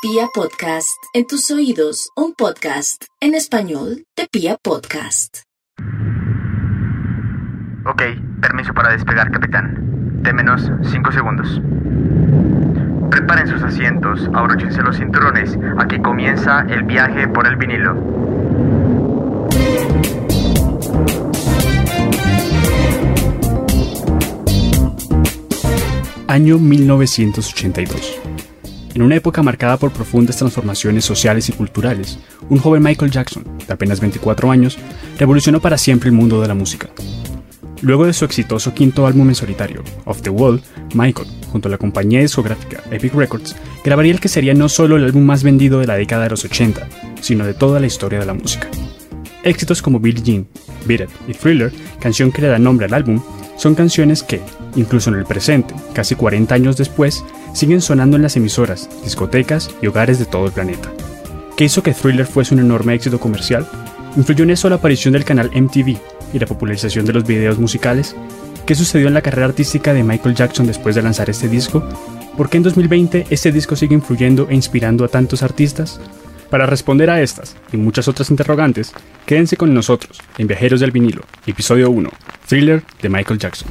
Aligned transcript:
Pia 0.00 0.28
Podcast, 0.32 1.02
en 1.12 1.26
tus 1.26 1.50
oídos, 1.50 2.10
un 2.14 2.32
podcast 2.32 3.02
en 3.20 3.34
español 3.34 4.04
de 4.16 4.28
Pia 4.30 4.56
Podcast. 4.62 5.38
Ok, 7.84 8.02
permiso 8.40 8.72
para 8.74 8.92
despegar, 8.92 9.28
capitán. 9.32 10.22
De 10.22 10.32
menos 10.32 10.70
5 10.88 11.10
segundos. 11.10 11.60
Preparen 13.10 13.48
sus 13.48 13.60
asientos, 13.60 14.30
abróchense 14.34 14.80
los 14.82 14.96
cinturones. 14.96 15.58
Aquí 15.80 16.00
comienza 16.00 16.64
el 16.68 16.84
viaje 16.84 17.26
por 17.26 17.48
el 17.48 17.56
vinilo. 17.56 17.96
Año 26.28 26.58
1982. 26.58 28.27
En 28.98 29.04
una 29.04 29.14
época 29.14 29.44
marcada 29.44 29.76
por 29.76 29.92
profundas 29.92 30.38
transformaciones 30.38 31.04
sociales 31.04 31.48
y 31.48 31.52
culturales, 31.52 32.18
un 32.48 32.58
joven 32.58 32.82
Michael 32.82 33.12
Jackson, 33.12 33.44
de 33.64 33.72
apenas 33.72 34.00
24 34.00 34.50
años, 34.50 34.76
revolucionó 35.16 35.60
para 35.60 35.78
siempre 35.78 36.08
el 36.08 36.16
mundo 36.16 36.40
de 36.40 36.48
la 36.48 36.54
música. 36.54 36.90
Luego 37.80 38.06
de 38.06 38.12
su 38.12 38.24
exitoso 38.24 38.74
quinto 38.74 39.06
álbum 39.06 39.28
en 39.28 39.36
solitario, 39.36 39.84
Off 40.04 40.22
the 40.22 40.30
Wall, 40.30 40.60
Michael, 40.94 41.28
junto 41.52 41.68
a 41.68 41.70
la 41.70 41.78
compañía 41.78 42.18
discográfica 42.18 42.82
Epic 42.90 43.14
Records, 43.14 43.54
grabaría 43.84 44.10
el 44.10 44.18
que 44.18 44.28
sería 44.28 44.52
no 44.52 44.68
solo 44.68 44.96
el 44.96 45.04
álbum 45.04 45.22
más 45.22 45.44
vendido 45.44 45.78
de 45.78 45.86
la 45.86 45.94
década 45.94 46.24
de 46.24 46.30
los 46.30 46.44
80, 46.44 46.88
sino 47.20 47.46
de 47.46 47.54
toda 47.54 47.78
la 47.78 47.86
historia 47.86 48.18
de 48.18 48.26
la 48.26 48.34
música. 48.34 48.66
Éxitos 49.44 49.80
como 49.80 50.00
Billie 50.00 50.24
Jean, 50.24 50.48
Beat 50.86 51.02
It 51.02 51.10
y 51.28 51.34
Thriller, 51.34 51.72
canción 52.00 52.32
que 52.32 52.42
le 52.42 52.48
da 52.48 52.58
nombre 52.58 52.86
al 52.86 52.94
álbum, 52.94 53.22
son 53.58 53.76
canciones 53.76 54.24
que, 54.24 54.40
incluso 54.74 55.10
en 55.10 55.16
el 55.20 55.24
presente, 55.24 55.72
casi 55.92 56.16
40 56.16 56.52
años 56.52 56.76
después, 56.76 57.24
siguen 57.52 57.80
sonando 57.80 58.16
en 58.16 58.22
las 58.22 58.36
emisoras, 58.36 58.88
discotecas 59.02 59.70
y 59.82 59.86
hogares 59.86 60.18
de 60.18 60.26
todo 60.26 60.46
el 60.46 60.52
planeta. 60.52 60.90
¿Qué 61.56 61.64
hizo 61.64 61.82
que 61.82 61.92
Thriller 61.92 62.26
fuese 62.26 62.54
un 62.54 62.60
enorme 62.60 62.94
éxito 62.94 63.18
comercial? 63.18 63.66
¿Influyó 64.16 64.44
en 64.44 64.50
eso 64.50 64.68
la 64.68 64.76
aparición 64.76 65.12
del 65.12 65.24
canal 65.24 65.50
MTV 65.54 65.96
y 66.32 66.38
la 66.38 66.46
popularización 66.46 67.04
de 67.04 67.12
los 67.12 67.26
videos 67.26 67.58
musicales? 67.58 68.14
¿Qué 68.66 68.74
sucedió 68.74 69.08
en 69.08 69.14
la 69.14 69.22
carrera 69.22 69.46
artística 69.46 69.92
de 69.92 70.04
Michael 70.04 70.34
Jackson 70.34 70.66
después 70.66 70.94
de 70.94 71.02
lanzar 71.02 71.30
este 71.30 71.48
disco? 71.48 71.82
¿Por 72.36 72.48
qué 72.48 72.58
en 72.58 72.62
2020 72.62 73.26
este 73.30 73.50
disco 73.50 73.74
sigue 73.74 73.94
influyendo 73.94 74.46
e 74.50 74.54
inspirando 74.54 75.04
a 75.04 75.08
tantos 75.08 75.42
artistas? 75.42 76.00
Para 76.50 76.66
responder 76.66 77.10
a 77.10 77.20
estas 77.20 77.56
y 77.72 77.76
muchas 77.76 78.08
otras 78.08 78.30
interrogantes, 78.30 78.92
quédense 79.26 79.56
con 79.56 79.74
nosotros 79.74 80.20
en 80.38 80.46
Viajeros 80.46 80.80
del 80.80 80.92
Vinilo, 80.92 81.22
episodio 81.46 81.90
1, 81.90 82.08
Thriller 82.46 82.82
de 83.02 83.08
Michael 83.08 83.38
Jackson. 83.38 83.68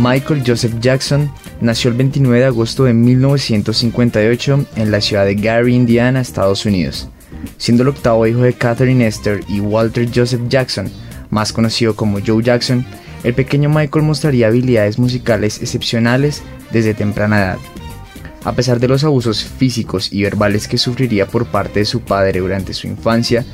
Michael 0.00 0.44
Joseph 0.46 0.78
Jackson 0.80 1.28
nació 1.60 1.90
el 1.90 1.96
29 1.96 2.38
de 2.38 2.46
agosto 2.46 2.84
de 2.84 2.94
1958 2.94 4.66
en 4.76 4.90
la 4.92 5.00
ciudad 5.00 5.24
de 5.24 5.34
Gary, 5.34 5.74
Indiana, 5.74 6.20
Estados 6.20 6.64
Unidos. 6.66 7.08
Siendo 7.56 7.82
el 7.82 7.88
octavo 7.88 8.24
hijo 8.26 8.42
de 8.42 8.52
Catherine 8.52 9.04
Esther 9.04 9.40
y 9.48 9.58
Walter 9.58 10.08
Joseph 10.14 10.42
Jackson, 10.48 10.88
más 11.30 11.52
conocido 11.52 11.96
como 11.96 12.20
Joe 12.24 12.44
Jackson, 12.44 12.86
el 13.24 13.34
pequeño 13.34 13.68
Michael 13.70 14.04
mostraría 14.04 14.46
habilidades 14.46 15.00
musicales 15.00 15.60
excepcionales 15.60 16.42
desde 16.70 16.94
temprana 16.94 17.38
edad. 17.40 17.58
A 18.44 18.52
pesar 18.52 18.78
de 18.78 18.86
los 18.86 19.02
abusos 19.02 19.44
físicos 19.44 20.12
y 20.12 20.22
verbales 20.22 20.68
que 20.68 20.78
sufriría 20.78 21.26
por 21.26 21.46
parte 21.46 21.80
de 21.80 21.86
su 21.86 22.02
padre 22.02 22.38
durante 22.38 22.72
su 22.72 22.86
infancia, 22.86 23.44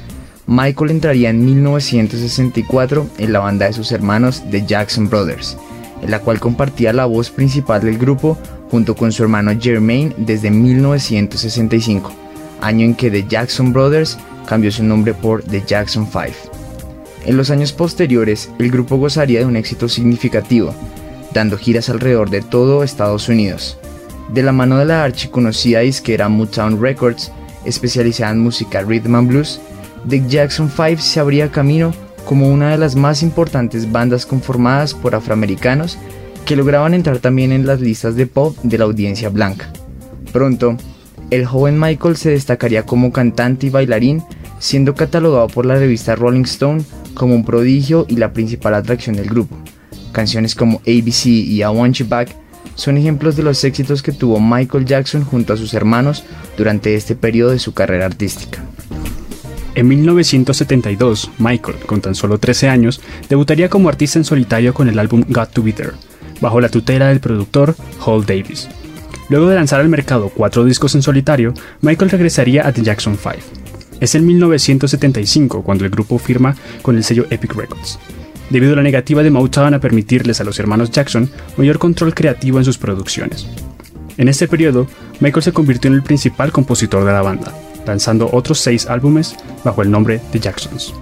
Michael 0.47 0.91
entraría 0.91 1.31
en 1.31 1.43
1964 1.43 3.09
en 3.17 3.33
la 3.33 3.39
banda 3.39 3.65
de 3.65 3.73
sus 3.73 3.93
hermanos 3.93 4.43
The 4.51 4.67
Jackson 4.67 5.09
Brothers, 5.09 5.57
en 6.03 6.11
la 6.11 6.21
cual 6.21 6.41
compartía 6.41 6.93
la 6.93 7.07
voz 7.07 7.31
principal 7.31 7.81
del 7.83 7.99
grupo 7.99 8.39
junto 8.71 8.95
con 8.95 9.13
su 9.13 9.23
hermano 9.23 9.53
Jermaine 9.59 10.15
desde 10.17 10.51
1965, 10.51 12.13
año 12.61 12.85
en 12.85 12.95
que 12.95 13.11
The 13.11 13.25
Jackson 13.29 13.73
Brothers 13.73 14.19
cambió 14.47 14.71
su 14.73 14.85
nombre 14.85 15.15
por 15.15 15.43
The 15.43 15.63
Jackson 15.67 16.07
5. 16.07 16.55
En 17.27 17.37
los 17.37 17.51
años 17.51 17.73
posteriores, 17.73 18.51
el 18.59 18.71
grupo 18.71 18.97
gozaría 18.97 19.41
de 19.41 19.47
un 19.47 19.57
éxito 19.57 19.89
significativo, 19.89 20.75
dando 21.33 21.57
giras 21.57 21.89
alrededor 21.89 22.31
de 22.31 22.43
todo 22.43 22.83
Estados 22.83 23.29
Unidos. 23.29 23.79
De 24.33 24.43
la 24.43 24.53
mano 24.53 24.79
de 24.79 24.85
la 24.85 25.05
archiconocida 25.05 25.81
disquera 25.81 26.29
Motown 26.29 26.81
Records, 26.81 27.33
especializada 27.65 28.33
en 28.33 28.41
música 28.41 28.83
rhythm 28.83 29.15
and 29.15 29.29
blues, 29.29 29.61
The 30.09 30.23
Jackson 30.29 30.71
5 30.71 31.01
se 31.01 31.21
abría 31.21 31.51
camino 31.51 31.93
como 32.25 32.49
una 32.49 32.71
de 32.71 32.79
las 32.79 32.97
más 32.97 33.23
importantes 33.23 33.91
bandas 33.91 34.27
conformadas 34.27 34.95
por 34.95 35.15
afroamericanos 35.15 35.99
que 36.45 36.57
lograban 36.57 36.95
entrar 36.95 37.19
también 37.19 37.53
en 37.53 37.67
las 37.67 37.81
listas 37.81 38.17
de 38.17 38.27
pop 38.27 38.57
de 38.63 38.79
la 38.79 38.85
audiencia 38.85 39.29
blanca. 39.29 39.71
Pronto, 40.33 40.77
el 41.31 41.47
joven 41.47 41.79
Michael 41.79 42.17
se 42.17 42.31
destacaría 42.31 42.85
como 42.85 43.13
cantante 43.13 43.67
y 43.67 43.71
bailarín, 43.71 44.23
siendo 44.59 44.95
catalogado 44.95 45.49
por 45.49 45.67
la 45.67 45.77
revista 45.77 46.17
Rolling 46.17 46.45
Stone 46.45 46.85
como 47.15 47.35
un 47.35 47.45
prodigio 47.45 48.07
y 48.09 48.17
la 48.17 48.33
principal 48.33 48.75
atracción 48.75 49.17
del 49.17 49.29
grupo. 49.29 49.57
Canciones 50.13 50.55
como 50.55 50.79
ABC 50.79 51.27
y 51.27 51.63
I 51.63 51.67
Want 51.67 51.97
You 51.97 52.07
Back 52.09 52.35
son 52.75 52.99
ejemplos 52.99 53.37
de 53.37 53.43
los 53.43 53.63
éxitos 53.65 54.03
que 54.03 54.13
tuvo 54.13 54.41
Michael 54.41 54.85
Jackson 54.85 55.25
junto 55.25 55.53
a 55.53 55.57
sus 55.57 55.75
hermanos 55.75 56.25
durante 56.57 56.95
este 56.95 57.15
periodo 57.15 57.53
de 57.53 57.59
su 57.59 57.73
carrera 57.73 58.07
artística. 58.07 58.63
En 59.75 59.89
1972, 59.89 61.31
Michael, 61.39 61.79
con 61.87 62.01
tan 62.01 62.15
solo 62.15 62.39
13 62.39 62.69
años, 62.69 63.01
debutaría 63.29 63.69
como 63.69 63.89
artista 63.89 64.21
en 64.21 64.25
solitario 64.25 64.73
con 64.73 64.89
el 64.89 64.99
álbum 65.01 65.25
Got 65.29 65.51
to 65.51 65.63
Be 65.65 65.73
There, 65.73 65.93
bajo 66.41 66.61
la 66.61 66.69
tutela 66.69 67.09
del 67.09 67.19
productor 67.19 67.75
Hall 68.05 68.25
Davis. 68.25 68.69
Luego 69.29 69.49
de 69.49 69.57
lanzar 69.57 69.81
al 69.81 69.89
mercado 69.89 70.29
cuatro 70.29 70.65
discos 70.65 70.95
en 70.95 71.03
solitario, 71.03 71.55
Michael 71.81 72.11
regresaría 72.11 72.67
a 72.67 72.73
The 72.73 72.83
Jackson 72.83 73.19
5. 73.21 73.37
Es 74.01 74.15
en 74.15 74.27
1975 74.27 75.63
cuando 75.63 75.85
el 75.85 75.91
grupo 75.91 76.19
firma 76.19 76.55
con 76.83 76.97
el 76.97 77.03
sello 77.03 77.27
Epic 77.31 77.55
Records, 77.55 77.99
debido 78.51 78.75
a 78.75 78.77
la 78.77 78.83
negativa 78.83 79.25
de 79.25 79.31
Motown 79.31 79.75
a 79.75 79.81
permitirles 79.81 80.41
a 80.41 80.45
los 80.45 80.61
hermanos 80.61 80.93
Jackson 80.93 81.31
mayor 81.57 81.79
control 81.79 82.15
creativo 82.15 82.59
en 82.59 82.65
sus 82.65 82.79
producciones. 82.79 83.49
En 84.19 84.29
este 84.29 84.47
periodo, 84.47 84.87
Michael 85.19 85.43
se 85.43 85.53
convirtió 85.53 85.89
en 85.89 85.95
el 85.95 86.03
principal 86.03 86.53
compositor 86.53 87.05
de 87.05 87.13
la 87.13 87.23
banda, 87.23 87.53
lanzando 87.87 88.29
otros 88.33 88.61
seis 88.61 88.87
álbumes 88.87 89.37
bajo 89.65 89.83
el 89.83 89.91
nombre 89.91 90.21
de 90.33 90.41
Jacksons. 90.41 90.95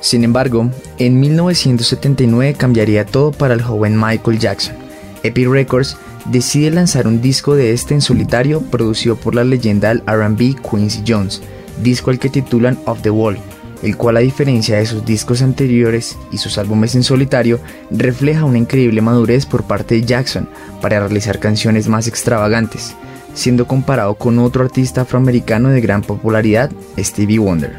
Sin 0.00 0.24
embargo, 0.24 0.70
en 0.98 1.18
1979 1.18 2.54
cambiaría 2.54 3.04
todo 3.04 3.32
para 3.32 3.54
el 3.54 3.62
joven 3.62 3.98
Michael 3.98 4.38
Jackson. 4.38 4.76
Epic 5.22 5.48
Records 5.48 5.96
decide 6.26 6.70
lanzar 6.70 7.06
un 7.06 7.20
disco 7.20 7.56
de 7.56 7.72
este 7.72 7.94
en 7.94 8.00
solitario 8.00 8.60
producido 8.60 9.16
por 9.16 9.34
la 9.34 9.44
leyenda 9.44 9.88
del 9.88 10.02
RB 10.06 10.56
Quincy 10.62 11.02
Jones, 11.06 11.42
disco 11.82 12.10
al 12.10 12.18
que 12.18 12.28
titulan 12.28 12.78
Off 12.84 13.02
the 13.02 13.10
Wall, 13.10 13.38
el 13.82 13.96
cual 13.96 14.18
a 14.18 14.20
diferencia 14.20 14.76
de 14.76 14.86
sus 14.86 15.04
discos 15.04 15.42
anteriores 15.42 16.16
y 16.30 16.38
sus 16.38 16.58
álbumes 16.58 16.94
en 16.94 17.02
solitario, 17.02 17.58
refleja 17.90 18.44
una 18.44 18.58
increíble 18.58 19.00
madurez 19.00 19.46
por 19.46 19.64
parte 19.64 19.96
de 19.96 20.04
Jackson 20.04 20.48
para 20.80 21.00
realizar 21.00 21.40
canciones 21.40 21.88
más 21.88 22.06
extravagantes 22.06 22.94
siendo 23.38 23.68
comparado 23.68 24.16
con 24.16 24.40
otro 24.40 24.64
artista 24.64 25.02
afroamericano 25.02 25.68
de 25.68 25.80
gran 25.80 26.02
popularidad, 26.02 26.72
Stevie 26.98 27.38
Wonder. 27.38 27.72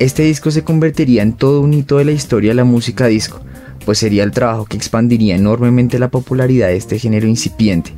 Este 0.00 0.24
disco 0.24 0.50
se 0.50 0.64
convertiría 0.64 1.22
en 1.22 1.32
todo 1.32 1.60
un 1.60 1.72
hito 1.72 1.98
de 1.98 2.04
la 2.06 2.10
historia 2.10 2.50
de 2.50 2.56
la 2.56 2.64
música 2.64 3.06
disco, 3.06 3.40
pues 3.86 3.98
sería 3.98 4.24
el 4.24 4.32
trabajo 4.32 4.64
que 4.64 4.76
expandiría 4.76 5.36
enormemente 5.36 6.00
la 6.00 6.10
popularidad 6.10 6.66
de 6.66 6.76
este 6.76 6.98
género 6.98 7.28
incipiente, 7.28 7.92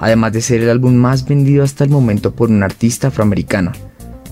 además 0.00 0.32
de 0.32 0.40
ser 0.40 0.62
el 0.62 0.70
álbum 0.70 0.94
más 0.94 1.28
vendido 1.28 1.62
hasta 1.62 1.84
el 1.84 1.90
momento 1.90 2.34
por 2.34 2.48
un 2.48 2.62
artista 2.62 3.08
afroamericano. 3.08 3.72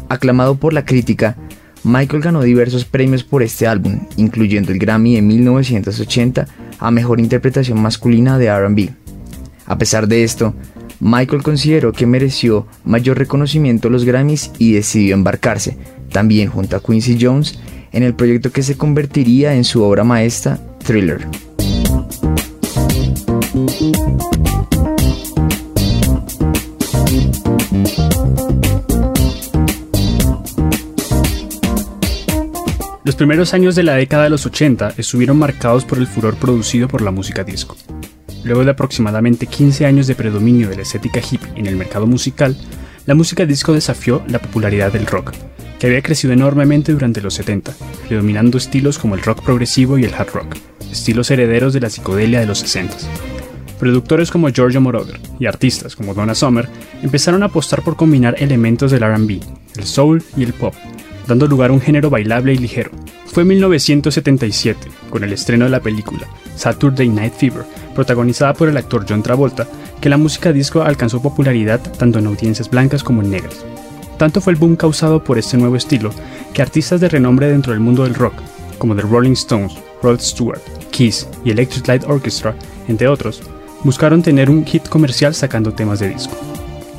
Aclamado 0.09 0.55
por 0.55 0.73
la 0.73 0.87
crítica, 0.87 1.37
Michael 1.85 2.23
ganó 2.23 2.41
diversos 2.41 2.87
premios 2.87 3.25
por 3.25 3.43
este 3.43 3.67
álbum, 3.67 4.07
incluyendo 4.17 4.73
el 4.73 4.79
Grammy 4.79 5.17
de 5.17 5.23
1980 5.23 6.47
a 6.79 6.91
Mejor 6.91 7.21
Interpretación 7.21 7.79
Masculina 7.79 8.39
de 8.39 8.59
RB. 8.59 8.89
A 9.67 9.77
pesar 9.77 10.09
de 10.09 10.25
esto, 10.25 10.55
Michael 11.01 11.43
consideró 11.43 11.93
que 11.93 12.07
mereció 12.07 12.67
mayor 12.85 13.19
reconocimiento 13.19 13.91
los 13.91 14.05
Grammys 14.05 14.53
y 14.59 14.73
decidió 14.73 15.15
embarcarse, 15.15 15.77
también 16.11 16.49
junto 16.49 16.77
a 16.77 16.83
Quincy 16.83 17.19
Jones, 17.21 17.59
en 17.93 18.03
el 18.03 18.15
proyecto 18.15 18.51
que 18.51 18.63
se 18.63 18.77
convertiría 18.77 19.55
en 19.55 19.65
su 19.65 19.83
obra 19.83 20.05
maestra, 20.05 20.59
Thriller. 20.85 21.27
Los 33.05 33.15
primeros 33.15 33.55
años 33.55 33.77
de 33.77 33.83
la 33.85 33.95
década 33.95 34.25
de 34.25 34.31
los 34.31 34.47
80 34.47 34.95
estuvieron 34.97 35.39
marcados 35.39 35.85
por 35.85 35.99
el 35.99 36.07
furor 36.07 36.35
producido 36.37 36.89
por 36.89 37.03
la 37.03 37.13
música 37.13 37.45
disco. 37.45 37.77
Luego 38.47 38.65
de 38.65 38.71
aproximadamente 38.71 39.49
15 39.49 39.87
años 39.87 40.07
de 40.07 40.15
predominio 40.15 40.69
de 40.69 40.77
la 40.77 40.83
estética 40.83 41.21
hippie 41.21 41.51
en 41.57 41.67
el 41.67 41.75
mercado 41.75 42.07
musical, 42.07 42.57
la 43.05 43.17
música 43.17 43.45
disco 43.45 43.73
desafió 43.73 44.23
la 44.29 44.39
popularidad 44.39 44.93
del 44.93 45.07
rock, 45.07 45.33
que 45.81 45.89
había 45.89 46.01
crecido 46.01 46.33
enormemente 46.33 46.93
durante 46.93 47.21
los 47.21 47.35
70, 47.35 47.75
predominando 48.07 48.57
estilos 48.57 49.01
como 49.01 49.17
el 49.17 49.23
rock 49.23 49.43
progresivo 49.43 49.99
y 49.99 50.05
el 50.05 50.15
hard 50.15 50.31
rock, 50.33 50.57
estilos 50.93 51.29
herederos 51.33 51.73
de 51.73 51.81
la 51.81 51.91
psicodelia 51.91 52.39
de 52.39 52.47
los 52.47 52.61
60. 52.61 52.95
Productores 53.81 54.31
como 54.31 54.49
Giorgio 54.51 54.81
Moroder 54.81 55.19
y 55.41 55.47
artistas 55.47 55.97
como 55.97 56.15
Donna 56.15 56.37
Summer 56.37 56.69
empezaron 57.03 57.43
a 57.43 57.47
apostar 57.47 57.83
por 57.83 57.97
combinar 57.97 58.37
elementos 58.39 58.93
del 58.93 59.03
RB, 59.03 59.41
el 59.77 59.85
soul 59.85 60.23
y 60.37 60.45
el 60.45 60.53
pop, 60.53 60.75
dando 61.27 61.49
lugar 61.49 61.71
a 61.71 61.73
un 61.73 61.81
género 61.81 62.11
bailable 62.11 62.55
y 62.55 62.59
ligero. 62.59 62.93
Fue 63.27 63.43
en 63.43 63.49
1977, 63.49 64.89
con 65.11 65.25
el 65.25 65.33
estreno 65.33 65.65
de 65.65 65.73
la 65.73 65.81
película 65.81 66.29
Saturday 66.55 67.09
Night 67.09 67.35
Fever, 67.35 67.65
protagonizada 67.97 68.55
por 68.55 68.69
el 68.69 68.77
actor 68.77 69.05
John 69.09 69.25
Travolta, 69.25 69.67
que 70.01 70.09
la 70.09 70.17
música 70.17 70.53
disco 70.53 70.83
alcanzó 70.83 71.21
popularidad 71.21 71.81
tanto 71.99 72.21
en 72.21 72.27
audiencias 72.29 72.71
blancas 72.71 73.03
como 73.03 73.23
en 73.23 73.31
negras. 73.31 73.65
Tanto 74.19 74.41
fue 74.41 74.53
el 74.53 74.59
boom 74.59 74.77
causado 74.77 75.25
por 75.25 75.39
este 75.39 75.57
nuevo 75.57 75.75
estilo 75.75 76.11
que 76.55 76.63
artistas 76.63 77.01
de 77.01 77.09
renombre 77.09 77.49
dentro 77.49 77.73
del 77.73 77.81
mundo 77.81 78.05
del 78.05 78.15
rock, 78.15 78.35
como 78.79 78.95
The 78.95 79.03
Rolling 79.03 79.33
Stones, 79.33 79.75
Rod 80.03 80.21
Stewart, 80.21 80.61
Kiss 80.91 81.27
y 81.45 81.51
Electric 81.51 81.89
Light 81.89 82.05
Orchestra, 82.05 82.55
entre 82.87 83.09
otros, 83.09 83.43
buscaron 83.83 84.23
tener 84.23 84.49
un 84.49 84.65
hit 84.65 84.89
comercial 84.89 85.35
sacando 85.35 85.73
temas 85.73 85.99
de 85.99 86.11
disco. 86.11 86.37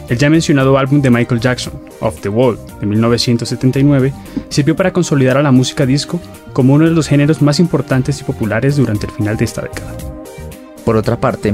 El 0.10 0.18
ya 0.18 0.30
mencionado 0.30 0.78
álbum 0.78 1.02
de 1.02 1.10
Michael 1.10 1.42
Jackson, 1.42 1.74
Off 2.00 2.22
the 2.22 2.30
Wall, 2.30 2.58
de 2.80 2.86
1979, 2.86 4.14
sirvió 4.50 4.76
para 4.76 4.94
consolidar 4.94 5.38
a 5.38 5.44
la 5.44 5.52
música 5.52 5.86
disco 5.86 6.20
como 6.54 6.74
uno 6.74 6.86
de 6.86 6.92
los 6.92 7.08
géneros 7.08 7.42
más 7.42 7.60
importantes 7.60 8.22
y 8.22 8.24
populares 8.24 8.78
durante 8.78 9.08
el 9.08 9.12
final 9.12 9.36
de 9.36 9.46
esta 9.46 9.62
década. 9.62 10.17
Por 10.88 10.96
otra 10.96 11.20
parte, 11.20 11.54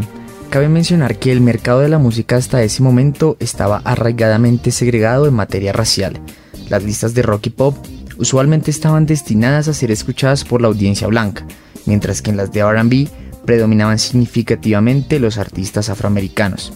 cabe 0.52 0.70
mencionar 0.70 1.18
que 1.18 1.32
el 1.32 1.42
mercado 1.42 1.80
de 1.80 1.90
la 1.90 1.98
música 1.98 2.36
hasta 2.36 2.62
ese 2.62 2.84
momento 2.84 3.36
estaba 3.40 3.78
arraigadamente 3.84 4.70
segregado 4.70 5.28
en 5.28 5.34
materia 5.34 5.74
racial. 5.74 6.22
Las 6.70 6.84
listas 6.84 7.16
de 7.16 7.24
rock 7.24 7.48
y 7.48 7.50
pop 7.50 7.76
usualmente 8.20 8.70
estaban 8.70 9.08
destinadas 9.08 9.68
a 9.68 9.74
ser 9.74 9.90
escuchadas 9.90 10.44
por 10.44 10.62
la 10.62 10.68
audiencia 10.68 11.08
blanca, 11.08 11.48
mientras 11.88 12.22
que 12.22 12.30
en 12.30 12.38
las 12.38 12.52
de 12.52 12.64
RB 12.64 13.10
predominaban 13.44 13.98
significativamente 13.98 15.18
los 15.18 15.40
artistas 15.40 15.90
afroamericanos. 15.90 16.74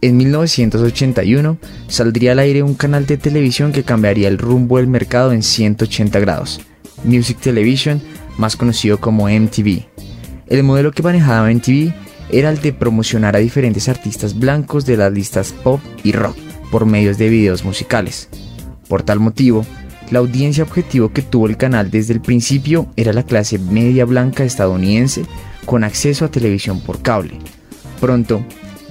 En 0.00 0.16
1981 0.16 1.58
saldría 1.88 2.30
al 2.30 2.38
aire 2.38 2.62
un 2.62 2.74
canal 2.74 3.04
de 3.06 3.16
televisión 3.16 3.72
que 3.72 3.82
cambiaría 3.82 4.28
el 4.28 4.38
rumbo 4.38 4.76
del 4.76 4.86
mercado 4.86 5.32
en 5.32 5.42
180 5.42 6.20
grados, 6.20 6.60
Music 7.02 7.38
Television, 7.40 8.00
más 8.38 8.54
conocido 8.54 9.00
como 9.00 9.28
MTV. 9.28 9.88
El 10.50 10.64
modelo 10.64 10.90
que 10.90 11.04
manejaba 11.04 11.48
MTV 11.48 11.94
era 12.28 12.50
el 12.50 12.60
de 12.60 12.72
promocionar 12.72 13.36
a 13.36 13.38
diferentes 13.38 13.88
artistas 13.88 14.36
blancos 14.36 14.84
de 14.84 14.96
las 14.96 15.12
listas 15.12 15.52
pop 15.52 15.80
y 16.02 16.10
rock 16.10 16.36
por 16.72 16.86
medios 16.86 17.18
de 17.18 17.28
videos 17.28 17.64
musicales. 17.64 18.28
Por 18.88 19.04
tal 19.04 19.20
motivo, 19.20 19.64
la 20.10 20.18
audiencia 20.18 20.64
objetivo 20.64 21.12
que 21.12 21.22
tuvo 21.22 21.46
el 21.46 21.56
canal 21.56 21.92
desde 21.92 22.14
el 22.14 22.20
principio 22.20 22.88
era 22.96 23.12
la 23.12 23.22
clase 23.22 23.60
media 23.60 24.04
blanca 24.04 24.42
estadounidense 24.42 25.24
con 25.66 25.84
acceso 25.84 26.24
a 26.24 26.32
televisión 26.32 26.80
por 26.80 27.00
cable. 27.00 27.38
Pronto, 28.00 28.44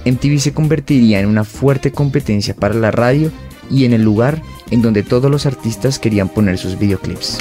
MTV 0.06 0.40
se 0.40 0.54
convertiría 0.54 1.20
en 1.20 1.26
una 1.26 1.44
fuerte 1.44 1.92
competencia 1.92 2.56
para 2.56 2.76
la 2.76 2.92
radio 2.92 3.34
y 3.70 3.84
en 3.84 3.92
el 3.92 4.02
lugar 4.02 4.42
en 4.72 4.82
donde 4.82 5.04
todos 5.04 5.30
los 5.30 5.46
artistas 5.46 6.00
querían 6.00 6.30
poner 6.30 6.58
sus 6.58 6.80
videoclips. 6.80 7.38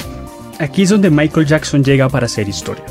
Aquí 0.58 0.82
es 0.82 0.88
donde 0.88 1.08
Michael 1.08 1.46
Jackson 1.46 1.84
llega 1.84 2.08
para 2.08 2.26
hacer 2.26 2.48
historia. 2.48 2.84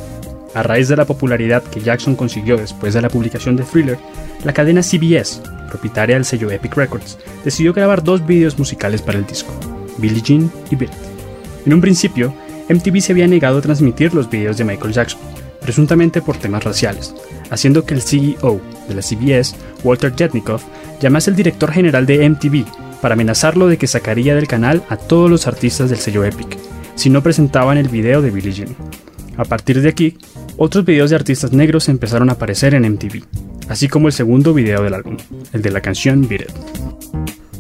A 0.54 0.64
raíz 0.64 0.88
de 0.88 0.96
la 0.96 1.06
popularidad 1.06 1.64
que 1.64 1.82
Jackson 1.82 2.16
consiguió 2.16 2.58
después 2.58 2.94
de 2.94 3.02
la 3.02 3.10
publicación 3.10 3.56
de 3.56 3.64
Thriller, 3.64 4.00
la 4.44 4.54
cadena 4.54 4.82
CBS, 4.82 5.42
propietaria 5.70 6.16
del 6.16 6.26
sello 6.26 6.50
Epic 6.50 6.76
Records, 6.76 7.18
decidió 7.44 7.74
grabar 7.74 8.04
dos 8.04 8.26
videos 8.26 8.58
musicales 8.58 9.02
para 9.02 9.18
el 9.18 9.26
disco, 9.26 9.54
Billie 9.98 10.22
Jean 10.22 10.52
y 10.72 10.76
Bill. 10.76 10.90
En 11.66 11.74
un 11.74 11.82
principio, 11.82 12.34
MTV 12.70 13.02
se 13.02 13.12
había 13.12 13.28
negado 13.28 13.60
a 13.60 13.62
transmitir 13.62 14.14
los 14.14 14.30
videos 14.30 14.58
de 14.58 14.64
Michael 14.64 14.94
Jackson, 14.94 15.20
presuntamente 15.62 16.22
por 16.22 16.38
temas 16.38 16.64
raciales, 16.64 17.14
haciendo 17.50 17.86
que 17.86 17.94
el 17.94 18.02
CEO 18.02 18.62
de 18.88 18.96
la 18.96 19.02
CBS, 19.02 19.56
Walter 19.84 20.14
Jetnikoff, 20.16 20.64
llamase 21.02 21.30
al 21.30 21.36
director 21.36 21.72
general 21.72 22.06
de 22.06 22.28
MTV 22.28 22.66
para 23.02 23.14
amenazarlo 23.14 23.68
de 23.68 23.78
que 23.78 23.88
sacaría 23.88 24.36
del 24.36 24.48
canal 24.48 24.84
a 24.90 24.98
todos 24.98 25.30
los 25.30 25.48
artistas 25.48 25.90
del 25.90 26.00
sello 26.00 26.24
Epic, 26.24 26.58
si 26.96 27.10
no 27.10 27.22
presentaban 27.22 27.78
el 27.78 27.90
video 27.90 28.22
de 28.22 28.32
Billie 28.32 28.54
Jean. 28.54 28.76
A 29.38 29.46
partir 29.46 29.82
de 29.82 29.90
aquí, 29.90 30.18
otros 30.58 30.84
videos 30.84 31.12
de 31.12 31.16
artistas 31.16 31.54
negros 31.54 31.90
empezaron 31.90 32.30
a 32.30 32.34
aparecer 32.34 32.74
en 32.74 32.92
MTV, 32.92 33.24
así 33.70 33.88
como 33.88 34.08
el 34.08 34.14
segundo 34.14 34.54
video 34.54 34.82
del 34.84 34.96
álbum, 34.96 35.18
el 35.54 35.62
de 35.62 35.72
la 35.72 35.82
canción 35.82 36.28
Beat 36.28 36.42
It. 36.42 36.50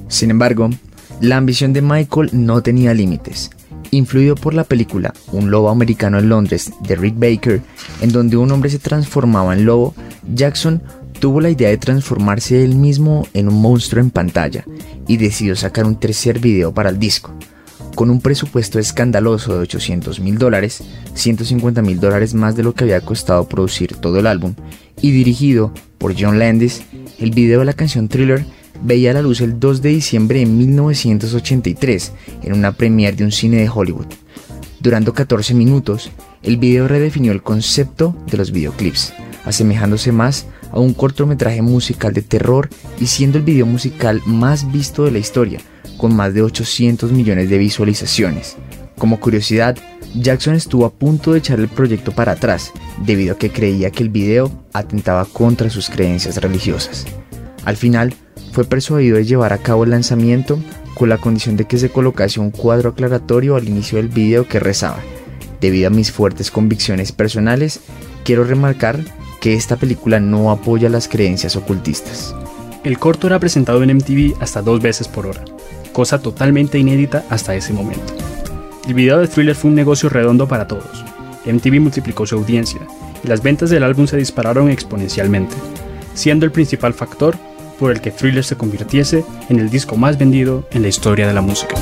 Sin 0.07 0.31
embargo, 0.31 0.69
la 1.21 1.37
ambición 1.37 1.73
de 1.73 1.81
Michael 1.81 2.31
no 2.33 2.61
tenía 2.61 2.93
límites. 2.93 3.51
Influido 3.91 4.35
por 4.35 4.53
la 4.53 4.65
película 4.65 5.13
Un 5.31 5.49
lobo 5.49 5.69
americano 5.69 6.19
en 6.19 6.27
Londres 6.27 6.73
de 6.81 6.95
Rick 6.95 7.15
Baker, 7.17 7.61
en 8.01 8.11
donde 8.11 8.35
un 8.37 8.51
hombre 8.51 8.69
se 8.69 8.79
transformaba 8.79 9.53
en 9.53 9.65
lobo, 9.65 9.93
Jackson 10.33 10.81
tuvo 11.19 11.41
la 11.41 11.49
idea 11.49 11.69
de 11.69 11.77
transformarse 11.77 12.63
él 12.63 12.75
mismo 12.75 13.27
en 13.33 13.47
un 13.47 13.61
monstruo 13.61 14.01
en 14.01 14.11
pantalla 14.11 14.65
y 15.07 15.17
decidió 15.17 15.55
sacar 15.55 15.85
un 15.85 15.99
tercer 15.99 16.39
video 16.39 16.73
para 16.73 16.89
el 16.89 16.99
disco. 16.99 17.33
Con 17.97 18.11
un 18.11 18.21
presupuesto 18.21 18.77
escandaloso 18.77 19.55
de 19.55 19.61
800 19.61 20.19
mil 20.19 20.37
dólares, 20.37 20.83
150 21.15 21.81
mil 21.81 21.99
dólares 21.99 22.35
más 22.35 22.55
de 22.55 22.61
lo 22.61 22.75
que 22.75 22.83
había 22.83 23.01
costado 23.01 23.49
producir 23.49 23.95
todo 23.95 24.19
el 24.19 24.27
álbum, 24.27 24.53
y 25.01 25.09
dirigido 25.09 25.73
por 25.97 26.13
John 26.15 26.37
Landis, 26.37 26.83
el 27.17 27.31
video 27.31 27.61
de 27.61 27.65
la 27.65 27.73
canción 27.73 28.07
Thriller 28.07 28.45
veía 28.83 29.13
la 29.13 29.23
luz 29.23 29.41
el 29.41 29.59
2 29.59 29.81
de 29.81 29.89
diciembre 29.89 30.37
de 30.37 30.45
1983 30.45 32.11
en 32.43 32.53
una 32.53 32.73
premiere 32.73 33.17
de 33.17 33.23
un 33.23 33.31
cine 33.31 33.57
de 33.57 33.69
Hollywood. 33.73 34.05
Durando 34.79 35.15
14 35.15 35.55
minutos, 35.55 36.11
el 36.43 36.57
video 36.57 36.87
redefinió 36.87 37.31
el 37.31 37.41
concepto 37.41 38.15
de 38.29 38.37
los 38.37 38.51
videoclips, 38.51 39.11
asemejándose 39.43 40.11
más 40.11 40.45
a 40.71 40.79
un 40.79 40.93
cortometraje 40.93 41.61
musical 41.61 42.13
de 42.13 42.21
terror 42.21 42.69
y 42.99 43.07
siendo 43.07 43.37
el 43.37 43.43
video 43.43 43.65
musical 43.65 44.21
más 44.25 44.71
visto 44.71 45.05
de 45.05 45.11
la 45.11 45.19
historia, 45.19 45.59
con 45.97 46.15
más 46.15 46.33
de 46.33 46.41
800 46.41 47.11
millones 47.11 47.49
de 47.49 47.57
visualizaciones. 47.57 48.57
Como 48.97 49.19
curiosidad, 49.19 49.77
Jackson 50.15 50.55
estuvo 50.55 50.85
a 50.85 50.93
punto 50.93 51.33
de 51.33 51.39
echar 51.39 51.59
el 51.59 51.67
proyecto 51.67 52.11
para 52.11 52.33
atrás, 52.33 52.71
debido 53.05 53.33
a 53.33 53.37
que 53.37 53.51
creía 53.51 53.91
que 53.91 54.03
el 54.03 54.09
video 54.09 54.51
atentaba 54.73 55.25
contra 55.25 55.69
sus 55.69 55.89
creencias 55.89 56.37
religiosas. 56.37 57.05
Al 57.65 57.77
final, 57.77 58.13
fue 58.53 58.63
persuadido 58.63 59.17
de 59.17 59.25
llevar 59.25 59.53
a 59.53 59.59
cabo 59.59 59.83
el 59.83 59.91
lanzamiento 59.91 60.59
con 60.95 61.09
la 61.09 61.19
condición 61.19 61.57
de 61.57 61.65
que 61.65 61.77
se 61.77 61.89
colocase 61.89 62.39
un 62.39 62.49
cuadro 62.49 62.89
aclaratorio 62.89 63.55
al 63.55 63.67
inicio 63.67 63.97
del 63.97 64.07
video 64.07 64.47
que 64.47 64.59
rezaba. 64.59 64.97
Debido 65.61 65.87
a 65.87 65.91
mis 65.91 66.11
fuertes 66.11 66.49
convicciones 66.49 67.11
personales, 67.11 67.81
quiero 68.23 68.43
remarcar 68.43 68.99
que 69.39 69.53
esta 69.53 69.75
película 69.75 70.19
no 70.19 70.51
apoya 70.51 70.89
las 70.89 71.07
creencias 71.07 71.55
ocultistas. 71.55 72.35
El 72.83 72.99
corto 72.99 73.27
era 73.27 73.39
presentado 73.39 73.83
en 73.83 73.95
MTV 73.95 74.35
hasta 74.39 74.61
dos 74.61 74.81
veces 74.81 75.07
por 75.07 75.27
hora, 75.27 75.43
cosa 75.93 76.19
totalmente 76.19 76.77
inédita 76.79 77.25
hasta 77.29 77.55
ese 77.55 77.73
momento. 77.73 78.13
El 78.87 78.93
video 78.93 79.19
de 79.19 79.27
Thriller 79.27 79.55
fue 79.55 79.69
un 79.69 79.75
negocio 79.75 80.09
redondo 80.09 80.47
para 80.47 80.67
todos. 80.67 81.03
MTV 81.45 81.81
multiplicó 81.81 82.25
su 82.25 82.35
audiencia 82.35 82.79
y 83.23 83.27
las 83.27 83.41
ventas 83.41 83.69
del 83.69 83.83
álbum 83.83 84.07
se 84.07 84.17
dispararon 84.17 84.69
exponencialmente, 84.69 85.55
siendo 86.13 86.45
el 86.45 86.51
principal 86.51 86.93
factor 86.93 87.35
por 87.79 87.91
el 87.91 88.01
que 88.01 88.11
Thriller 88.11 88.43
se 88.43 88.55
convirtiese 88.55 89.23
en 89.49 89.59
el 89.59 89.69
disco 89.69 89.97
más 89.97 90.17
vendido 90.17 90.65
en 90.71 90.81
la 90.81 90.87
historia 90.87 91.27
de 91.27 91.33
la 91.33 91.41
música. 91.41 91.75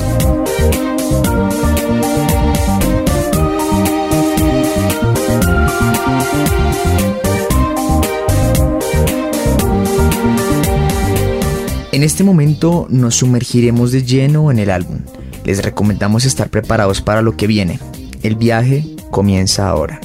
En 11.96 12.04
este 12.04 12.26
momento 12.26 12.88
nos 12.90 13.16
sumergiremos 13.16 13.94
de 13.94 14.04
lleno 14.04 14.52
en 14.52 14.60
el 14.60 14.70
álbum. 14.70 15.00
Les 15.46 15.64
recomendamos 15.64 16.26
estar 16.26 16.50
preparados 16.50 17.00
para 17.00 17.22
lo 17.22 17.38
que 17.38 17.48
viene. 17.48 17.80
El 18.22 18.36
viaje 18.36 18.84
comienza 19.12 19.70
ahora. 19.70 20.02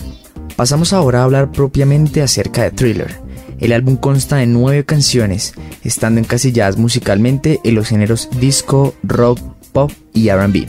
Pasamos 0.54 0.92
ahora 0.92 1.18
a 1.18 1.25
hablar 1.25 1.50
propiamente 1.50 2.23
acerca 2.23 2.62
de 2.62 2.70
Thriller. 2.70 3.16
El 3.59 3.73
álbum 3.73 3.97
consta 3.97 4.37
de 4.37 4.47
nueve 4.47 4.85
canciones, 4.85 5.52
estando 5.82 6.20
encasilladas 6.20 6.78
musicalmente 6.78 7.59
en 7.64 7.75
los 7.75 7.88
géneros 7.88 8.28
disco, 8.38 8.94
rock, 9.02 9.40
pop 9.73 9.90
y 10.14 10.30
RB. 10.30 10.68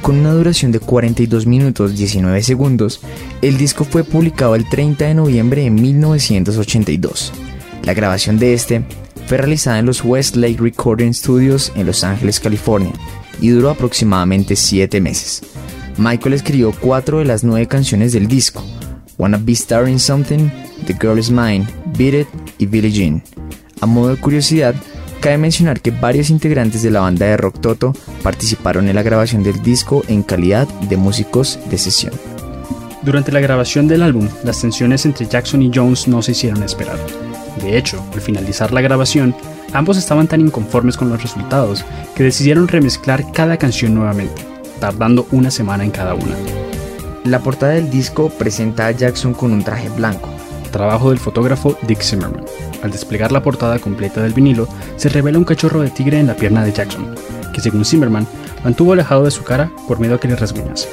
Con 0.00 0.16
una 0.16 0.32
duración 0.32 0.72
de 0.72 0.80
42 0.80 1.44
minutos 1.44 1.94
19 1.94 2.42
segundos, 2.42 3.02
el 3.42 3.58
disco 3.58 3.84
fue 3.84 4.02
publicado 4.02 4.54
el 4.54 4.66
30 4.66 5.08
de 5.08 5.14
noviembre 5.14 5.64
de 5.64 5.70
1982. 5.70 7.34
La 7.82 7.92
grabación 7.92 8.38
de 8.38 8.54
este 8.54 8.84
fue 9.28 9.36
realizada 9.36 9.78
en 9.78 9.84
los 9.84 10.02
Westlake 10.02 10.58
Recording 10.58 11.12
Studios 11.12 11.70
en 11.74 11.84
Los 11.84 12.02
Ángeles, 12.02 12.40
California, 12.40 12.92
y 13.42 13.50
duró 13.50 13.68
aproximadamente 13.68 14.56
7 14.56 15.02
meses. 15.02 15.42
Michael 15.98 16.32
escribió 16.32 16.72
cuatro 16.72 17.18
de 17.18 17.26
las 17.26 17.44
nueve 17.44 17.68
canciones 17.68 18.14
del 18.14 18.26
disco: 18.26 18.64
Wanna 19.18 19.36
Be 19.36 19.54
Starring 19.54 19.98
Something, 19.98 20.48
The 20.86 20.94
Girl 20.98 21.18
Is 21.18 21.30
Mine, 21.30 21.66
Beat 21.98 22.14
It 22.14 22.28
y 22.56 22.64
Billie 22.64 22.90
Jean. 22.90 23.22
A 23.82 23.86
modo 23.86 24.14
de 24.14 24.16
curiosidad, 24.16 24.74
cabe 25.20 25.36
mencionar 25.36 25.82
que 25.82 25.90
varios 25.90 26.30
integrantes 26.30 26.82
de 26.82 26.90
la 26.90 27.00
banda 27.00 27.26
de 27.26 27.36
rock 27.36 27.60
Toto 27.60 27.92
participaron 28.22 28.88
en 28.88 28.94
la 28.94 29.02
grabación 29.02 29.42
del 29.42 29.62
disco 29.62 30.04
en 30.08 30.22
calidad 30.22 30.66
de 30.88 30.96
músicos 30.96 31.58
de 31.68 31.76
sesión. 31.76 32.14
Durante 33.02 33.30
la 33.30 33.40
grabación 33.40 33.88
del 33.88 34.02
álbum, 34.02 34.26
las 34.42 34.58
tensiones 34.62 35.04
entre 35.04 35.26
Jackson 35.26 35.60
y 35.60 35.70
Jones 35.74 36.08
no 36.08 36.22
se 36.22 36.32
hicieron 36.32 36.62
esperar. 36.62 36.98
De 37.62 37.76
hecho, 37.76 38.04
al 38.12 38.20
finalizar 38.20 38.72
la 38.72 38.80
grabación, 38.80 39.34
ambos 39.72 39.96
estaban 39.96 40.28
tan 40.28 40.40
inconformes 40.40 40.96
con 40.96 41.10
los 41.10 41.22
resultados 41.22 41.84
que 42.14 42.22
decidieron 42.22 42.68
remezclar 42.68 43.32
cada 43.32 43.56
canción 43.56 43.94
nuevamente, 43.94 44.44
tardando 44.80 45.26
una 45.32 45.50
semana 45.50 45.84
en 45.84 45.90
cada 45.90 46.14
una. 46.14 46.36
La 47.24 47.40
portada 47.40 47.72
del 47.72 47.90
disco 47.90 48.30
presenta 48.30 48.86
a 48.86 48.92
Jackson 48.92 49.34
con 49.34 49.52
un 49.52 49.64
traje 49.64 49.88
blanco, 49.88 50.28
trabajo 50.70 51.10
del 51.10 51.18
fotógrafo 51.18 51.76
Dick 51.86 52.00
Zimmerman. 52.00 52.44
Al 52.82 52.90
desplegar 52.90 53.32
la 53.32 53.42
portada 53.42 53.78
completa 53.78 54.22
del 54.22 54.32
vinilo, 54.32 54.68
se 54.96 55.08
revela 55.08 55.38
un 55.38 55.44
cachorro 55.44 55.80
de 55.80 55.90
tigre 55.90 56.20
en 56.20 56.28
la 56.28 56.36
pierna 56.36 56.64
de 56.64 56.72
Jackson, 56.72 57.14
que 57.52 57.60
según 57.60 57.84
Zimmerman 57.84 58.26
mantuvo 58.62 58.92
alejado 58.92 59.24
de 59.24 59.30
su 59.30 59.42
cara 59.42 59.70
por 59.86 59.98
miedo 59.98 60.14
a 60.14 60.20
que 60.20 60.28
le 60.28 60.36
rasguñase. 60.36 60.88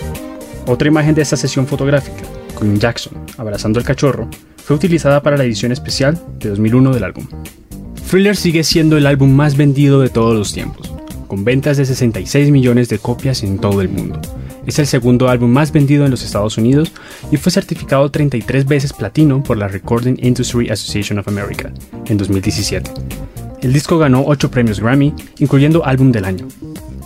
Otra 0.66 0.88
imagen 0.88 1.14
de 1.14 1.22
esta 1.22 1.38
sesión 1.38 1.68
fotográfica, 1.68 2.24
con 2.56 2.80
Jackson 2.80 3.14
abrazando 3.38 3.80
al 3.80 3.86
cachorro, 3.86 4.30
fue 4.58 4.76
utilizada 4.76 5.22
para 5.22 5.38
la 5.38 5.44
edición 5.44 5.72
especial 5.72 6.20
de 6.40 6.50
2001 6.50 6.94
del 6.94 7.04
álbum. 7.04 7.28
Thriller 8.10 8.36
sigue 8.36 8.64
siendo 8.64 8.98
el 8.98 9.06
álbum 9.06 9.32
más 9.32 9.58
vendido 9.58 10.02
de 10.02 10.10
todos 10.10 10.36
los 10.36 10.54
tiempos, 10.54 10.92
con 11.28 11.44
ventas 11.44 11.78
de 11.78 11.86
66 11.86 12.50
millones 12.52 12.90
de 12.90 12.98
copias 12.98 13.44
en 13.44 13.60
todo 13.60 13.82
el 13.82 13.90
mundo. 13.90 14.20
Es 14.66 14.80
el 14.80 14.88
segundo 14.88 15.30
álbum 15.30 15.52
más 15.52 15.72
vendido 15.72 16.06
en 16.06 16.12
los 16.12 16.24
Estados 16.24 16.58
Unidos 16.58 16.92
y 17.32 17.38
fue 17.38 17.52
certificado 17.52 18.10
33 18.10 18.66
veces 18.66 18.94
platino 18.94 19.44
por 19.44 19.58
la 19.58 19.68
Recording 19.68 20.18
Industry 20.20 20.70
Association 20.70 21.20
of 21.20 21.28
America 21.28 21.72
en 22.08 22.18
2017. 22.18 22.92
El 23.62 23.74
disco 23.74 23.98
ganó 23.98 24.24
8 24.26 24.50
premios 24.50 24.80
Grammy, 24.80 25.14
incluyendo 25.40 25.86
Álbum 25.86 26.12
del 26.12 26.26
Año. 26.26 26.48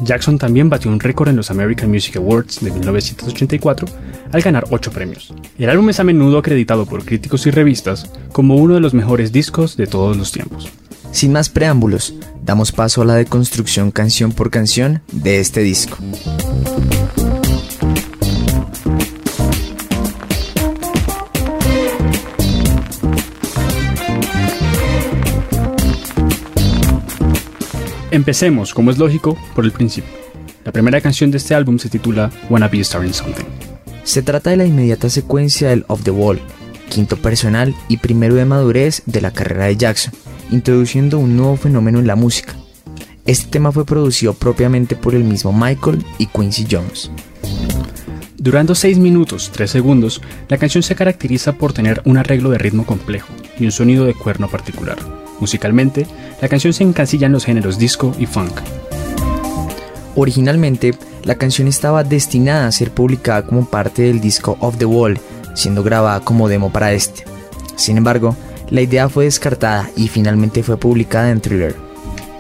Jackson 0.02 0.38
también 0.38 0.70
batió 0.70 0.92
un 0.92 1.00
récord 1.00 1.30
en 1.30 1.36
los 1.36 1.52
American 1.52 1.90
Music 1.90 2.18
Awards 2.18 2.60
de 2.62 2.72
1984 2.72 3.88
al 4.32 4.42
ganar 4.42 4.66
8 4.70 4.92
premios. 4.92 5.34
El 5.58 5.70
álbum 5.70 5.90
es 5.90 6.00
a 6.00 6.04
menudo 6.04 6.38
acreditado 6.38 6.86
por 6.86 7.04
críticos 7.04 7.46
y 7.48 7.52
revistas 7.52 8.10
como 8.32 8.56
uno 8.56 8.76
de 8.76 8.80
los 8.80 8.94
mejores 8.94 9.32
discos 9.32 9.78
de 9.78 9.88
todos 9.88 10.16
los 10.18 10.32
tiempos. 10.32 10.70
Sin 11.12 11.32
más 11.32 11.50
preámbulos, 11.50 12.14
damos 12.44 12.72
paso 12.72 13.02
a 13.02 13.06
la 13.06 13.16
deconstrucción 13.16 13.92
canción 13.92 14.32
por 14.32 14.52
canción 14.52 15.02
de 15.12 15.40
este 15.40 15.62
disco. 15.62 15.98
Empecemos, 28.12 28.74
como 28.74 28.90
es 28.90 28.98
lógico, 28.98 29.38
por 29.54 29.66
el 29.66 29.72
principio. 29.72 30.12
La 30.66 30.72
primera 30.72 31.00
canción 31.00 31.30
de 31.30 31.38
este 31.38 31.54
álbum 31.54 31.78
se 31.78 31.90
titula 31.90 32.32
Wanna 32.50 32.68
Be 32.68 32.84
Starring 32.84 33.14
Something. 33.14 33.46
Se 34.04 34.24
trata 34.24 34.50
de 34.50 34.58
la 34.58 34.66
inmediata 34.66 35.10
secuencia 35.10 35.70
del 35.70 35.86
Off 35.88 36.04
the 36.04 36.12
Wall, 36.12 36.40
quinto 36.90 37.18
personal 37.18 37.76
y 37.88 37.98
primero 37.98 38.34
de 38.34 38.46
madurez 38.46 39.04
de 39.06 39.22
la 39.22 39.32
carrera 39.32 39.66
de 39.66 39.78
Jackson, 39.78 40.14
introduciendo 40.50 41.20
un 41.20 41.38
nuevo 41.38 41.56
fenómeno 41.56 42.00
en 42.00 42.08
la 42.08 42.16
música. 42.16 42.56
Este 43.26 43.48
tema 43.48 43.72
fue 43.72 43.86
producido 43.86 44.34
propiamente 44.34 44.96
por 44.96 45.14
el 45.14 45.24
mismo 45.24 45.54
Michael 45.54 46.04
y 46.18 46.26
Quincy 46.26 46.66
Jones. 46.70 47.12
Durando 48.38 48.74
6 48.74 48.98
minutos 48.98 49.52
3 49.54 49.70
segundos, 49.70 50.22
la 50.48 50.58
canción 50.58 50.82
se 50.82 50.96
caracteriza 50.96 51.54
por 51.54 51.74
tener 51.74 52.02
un 52.06 52.18
arreglo 52.18 52.50
de 52.50 52.58
ritmo 52.58 52.88
complejo 52.88 53.28
y 53.60 53.66
un 53.66 53.72
sonido 53.72 54.06
de 54.06 54.16
cuerno 54.16 54.48
particular. 54.48 54.98
Musicalmente, 55.40 56.06
la 56.42 56.48
canción 56.48 56.74
se 56.74 56.84
encasilla 56.84 57.28
en 57.28 57.34
los 57.34 57.46
géneros 57.46 57.78
disco 57.78 58.14
y 58.20 58.26
funk. 58.26 58.60
Originalmente, 60.16 60.96
la 61.24 61.36
canción 61.36 61.68
estaba 61.68 62.04
destinada 62.04 62.68
a 62.68 62.72
ser 62.72 62.92
publicada 62.92 63.46
como 63.46 63.66
parte 63.66 64.04
del 64.04 64.20
disco 64.20 64.58
Off 64.60 64.78
the 64.78 64.86
Wall, 64.86 65.20
siendo 65.54 65.84
grabada 65.84 66.20
como 66.22 66.50
demo 66.50 66.72
para 66.72 66.94
este. 66.94 67.24
Sin 67.76 67.98
embargo, 67.98 68.36
la 68.70 68.82
idea 68.82 69.10
fue 69.10 69.26
descartada 69.26 69.90
y 69.96 70.08
finalmente 70.08 70.64
fue 70.64 70.78
publicada 70.78 71.32
en 71.32 71.42
Thriller. 71.42 71.76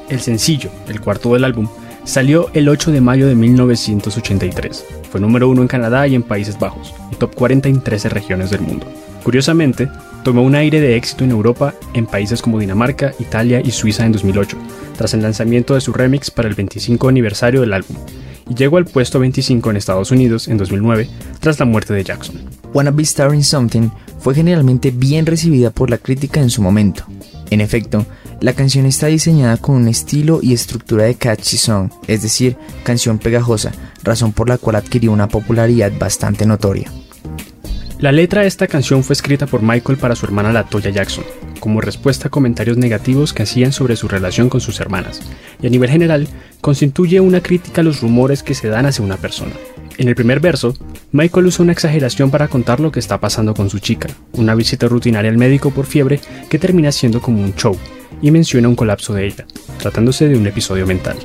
El 0.09 0.19
sencillo, 0.19 0.69
el 0.87 1.01
cuarto 1.01 1.33
del 1.33 1.43
álbum, 1.43 1.67
salió 2.03 2.49
el 2.53 2.67
8 2.69 2.91
de 2.91 3.01
mayo 3.01 3.27
de 3.27 3.35
1983. 3.35 4.85
Fue 5.11 5.21
número 5.21 5.49
uno 5.49 5.61
en 5.61 5.67
Canadá 5.67 6.07
y 6.07 6.15
en 6.15 6.23
Países 6.23 6.59
Bajos, 6.59 6.93
y 7.11 7.15
top 7.15 7.33
40 7.35 7.69
en 7.69 7.81
13 7.81 8.09
regiones 8.09 8.49
del 8.49 8.61
mundo. 8.61 8.87
Curiosamente, 9.23 9.89
tomó 10.23 10.43
un 10.43 10.55
aire 10.55 10.81
de 10.81 10.95
éxito 10.95 11.23
en 11.23 11.31
Europa 11.31 11.73
en 11.93 12.05
países 12.05 12.41
como 12.41 12.59
Dinamarca, 12.59 13.13
Italia 13.19 13.61
y 13.63 13.71
Suiza 13.71 14.05
en 14.05 14.11
2008, 14.11 14.57
tras 14.97 15.13
el 15.13 15.21
lanzamiento 15.21 15.75
de 15.75 15.81
su 15.81 15.93
remix 15.93 16.31
para 16.31 16.47
el 16.47 16.55
25 16.55 17.07
aniversario 17.07 17.61
del 17.61 17.73
álbum, 17.73 17.97
y 18.49 18.55
llegó 18.55 18.77
al 18.77 18.85
puesto 18.85 19.19
25 19.19 19.69
en 19.69 19.77
Estados 19.77 20.11
Unidos 20.11 20.47
en 20.47 20.57
2009 20.57 21.09
tras 21.39 21.59
la 21.59 21.65
muerte 21.65 21.93
de 21.93 22.03
Jackson. 22.03 22.37
Wanna 22.73 22.91
Be 22.91 23.05
Starring 23.05 23.43
Something 23.43 23.89
fue 24.19 24.35
generalmente 24.35 24.91
bien 24.91 25.25
recibida 25.25 25.69
por 25.71 25.89
la 25.89 25.97
crítica 25.97 26.41
en 26.41 26.49
su 26.49 26.61
momento. 26.61 27.05
En 27.49 27.61
efecto, 27.61 28.05
la 28.41 28.53
canción 28.53 28.85
está 28.85 29.07
diseñada 29.07 29.57
con 29.57 29.75
un 29.75 29.87
estilo 29.87 30.39
y 30.41 30.53
estructura 30.53 31.05
de 31.05 31.15
catchy 31.15 31.57
song, 31.57 31.89
es 32.07 32.21
decir, 32.21 32.57
canción 32.83 33.17
pegajosa, 33.17 33.71
razón 34.03 34.33
por 34.33 34.49
la 34.49 34.57
cual 34.57 34.75
adquirió 34.75 35.11
una 35.11 35.27
popularidad 35.27 35.91
bastante 35.97 36.45
notoria. 36.45 36.91
La 37.99 38.13
letra 38.13 38.43
de 38.43 38.47
esta 38.47 38.67
canción 38.67 39.03
fue 39.03 39.13
escrita 39.13 39.45
por 39.45 39.61
Michael 39.61 39.97
para 39.97 40.15
su 40.15 40.25
hermana 40.25 40.53
Latoya 40.53 40.89
Jackson, 40.89 41.25
como 41.59 41.81
respuesta 41.81 42.29
a 42.29 42.31
comentarios 42.31 42.77
negativos 42.77 43.33
que 43.33 43.43
hacían 43.43 43.73
sobre 43.73 43.97
su 43.97 44.07
relación 44.07 44.47
con 44.47 44.61
sus 44.61 44.79
hermanas, 44.79 45.21
y 45.61 45.67
a 45.67 45.69
nivel 45.69 45.89
general 45.89 46.25
constituye 46.61 47.19
una 47.19 47.41
crítica 47.41 47.81
a 47.81 47.83
los 47.83 47.99
rumores 47.99 48.41
que 48.41 48.53
se 48.53 48.69
dan 48.69 48.85
hacia 48.85 49.03
una 49.03 49.17
persona. 49.17 49.51
En 49.97 50.07
el 50.07 50.15
primer 50.15 50.39
verso, 50.39 50.73
Michael 51.11 51.47
usa 51.47 51.63
una 51.63 51.73
exageración 51.73 52.31
para 52.31 52.47
contar 52.47 52.79
lo 52.79 52.89
que 52.89 53.01
está 53.01 53.19
pasando 53.19 53.53
con 53.53 53.69
su 53.69 53.79
chica, 53.79 54.07
una 54.31 54.55
visita 54.55 54.87
rutinaria 54.87 55.29
al 55.29 55.37
médico 55.37 55.71
por 55.71 55.85
fiebre 55.85 56.21
que 56.49 56.57
termina 56.57 56.93
siendo 56.93 57.21
como 57.21 57.43
un 57.43 57.53
show, 57.55 57.75
y 58.21 58.31
menciona 58.31 58.69
un 58.69 58.77
colapso 58.77 59.13
de 59.13 59.25
ella, 59.25 59.45
tratándose 59.77 60.29
de 60.29 60.37
un 60.37 60.47
episodio 60.47 60.87
mental. 60.87 61.17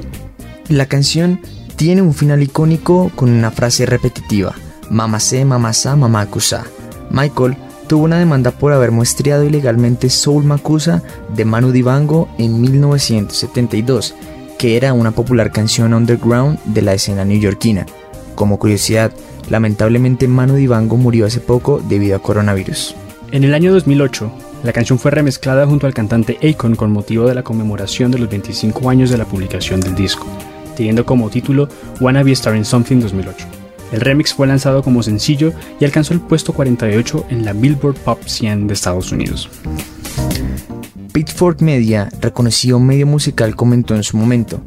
La 0.69 0.87
canción 0.87 1.39
tiene 1.77 2.03
un 2.03 2.15
final 2.15 2.43
icónico 2.43 3.13
con 3.15 3.31
una 3.31 3.53
frase 3.53 3.87
repetitiva, 3.87 4.57
Mamacé, 4.91 5.45
Mamasa, 5.45 5.97
Mamakusa. 5.97 6.65
Michael 7.11 7.57
tuvo 7.87 8.05
una 8.05 8.19
demanda 8.19 8.51
por 8.51 8.73
haber 8.73 8.91
muestreado 8.91 9.45
ilegalmente 9.45 10.11
Soul 10.11 10.45
Makusa 10.45 11.03
de 11.35 11.45
Manu 11.45 11.71
Dibango 11.71 12.29
en 12.39 12.61
1972, 12.61 14.15
que 14.59 14.77
era 14.77 14.93
una 14.93 15.11
popular 15.11 15.53
canción 15.53 15.95
underground 15.95 16.59
de 16.65 16.83
la 16.83 16.95
escena 16.95 17.25
neoyorquina. 17.25 17.87
Como 18.35 18.59
curiosidad, 18.59 19.13
lamentablemente 19.49 20.29
Manu 20.29 20.55
Dibango 20.55 20.97
murió 20.97 21.27
hace 21.27 21.41
poco 21.41 21.81
debido 21.87 22.17
a 22.17 22.23
coronavirus. 22.23 22.97
En 23.33 23.45
el 23.45 23.55
año 23.55 23.73
2008, 23.73 24.31
la 24.63 24.73
canción 24.73 24.99
fue 24.99 25.11
remezclada 25.11 25.67
junto 25.67 25.87
al 25.87 25.95
cantante 25.95 26.39
Akon 26.43 26.75
con 26.75 26.91
motivo 26.91 27.27
de 27.29 27.35
la 27.35 27.43
conmemoración 27.43 28.11
de 28.11 28.19
los 28.19 28.31
25 28.31 28.89
años 28.89 29.11
de 29.11 29.19
la 29.19 29.25
publicación 29.25 29.81
del 29.81 29.95
disco, 29.95 30.27
teniendo 30.75 31.05
como 31.05 31.29
título 31.29 31.69
Wanna 32.01 32.23
Be 32.23 32.35
Starring 32.35 32.65
Something 32.65 33.01
2008. 33.01 33.64
El 33.95 34.01
remix 34.01 34.35
fue 34.35 34.49
lanzado 34.49 34.83
como 34.83 35.05
sencillo 35.05 35.53
y 35.79 35.85
alcanzó 35.85 36.15
el 36.15 36.21
puesto 36.21 36.53
48 36.53 37.27
en 37.31 37.45
la 37.45 37.53
Billboard 37.53 37.95
Pop 37.95 38.19
100 38.27 38.67
de 38.67 38.75
Estados 38.75 39.13
Unidos. 39.13 39.49
Pitchfork 41.13 41.63
Media, 41.63 42.09
reconocido 42.21 42.81
medio 42.81 43.07
musical, 43.07 43.55
comentó 43.55 43.95
en 43.95 44.03
su 44.03 44.17
momento, 44.17 44.61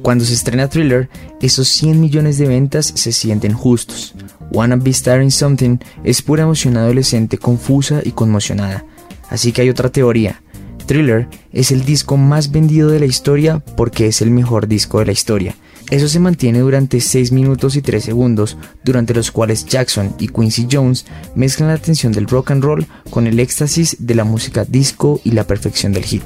cuando 0.00 0.24
se 0.24 0.34
estrena 0.34 0.68
Thriller, 0.68 1.08
esos 1.40 1.66
100 1.66 2.00
millones 2.00 2.38
de 2.38 2.46
ventas 2.46 2.92
se 2.94 3.10
sienten 3.10 3.52
justos. 3.52 4.14
Wanna 4.52 4.76
Be 4.76 4.92
Starring 4.92 5.32
Something 5.32 5.78
es 6.04 6.22
pura 6.22 6.44
emoción 6.44 6.76
adolescente 6.76 7.36
confusa 7.36 8.00
y 8.04 8.12
conmocionada. 8.12 8.84
Así 9.28 9.50
que 9.50 9.62
hay 9.62 9.70
otra 9.70 9.88
teoría. 9.88 10.40
Thriller 10.86 11.26
es 11.52 11.72
el 11.72 11.84
disco 11.84 12.16
más 12.16 12.52
vendido 12.52 12.90
de 12.90 13.00
la 13.00 13.06
historia 13.06 13.58
porque 13.58 14.06
es 14.06 14.22
el 14.22 14.30
mejor 14.30 14.68
disco 14.68 15.00
de 15.00 15.06
la 15.06 15.12
historia 15.12 15.56
eso 15.90 16.08
se 16.08 16.20
mantiene 16.20 16.58
durante 16.60 17.00
6 17.00 17.32
minutos 17.32 17.76
y 17.76 17.82
3 17.82 18.04
segundos, 18.04 18.56
durante 18.84 19.14
los 19.14 19.30
cuales 19.30 19.64
Jackson 19.64 20.14
y 20.18 20.28
Quincy 20.28 20.68
Jones 20.70 21.06
mezclan 21.34 21.70
la 21.70 21.78
tensión 21.78 22.12
del 22.12 22.26
rock 22.26 22.50
and 22.50 22.62
roll 22.62 22.86
con 23.10 23.26
el 23.26 23.40
éxtasis 23.40 23.96
de 23.98 24.14
la 24.14 24.24
música 24.24 24.64
disco 24.64 25.20
y 25.24 25.30
la 25.30 25.46
perfección 25.46 25.92
del 25.92 26.04
hit. 26.04 26.22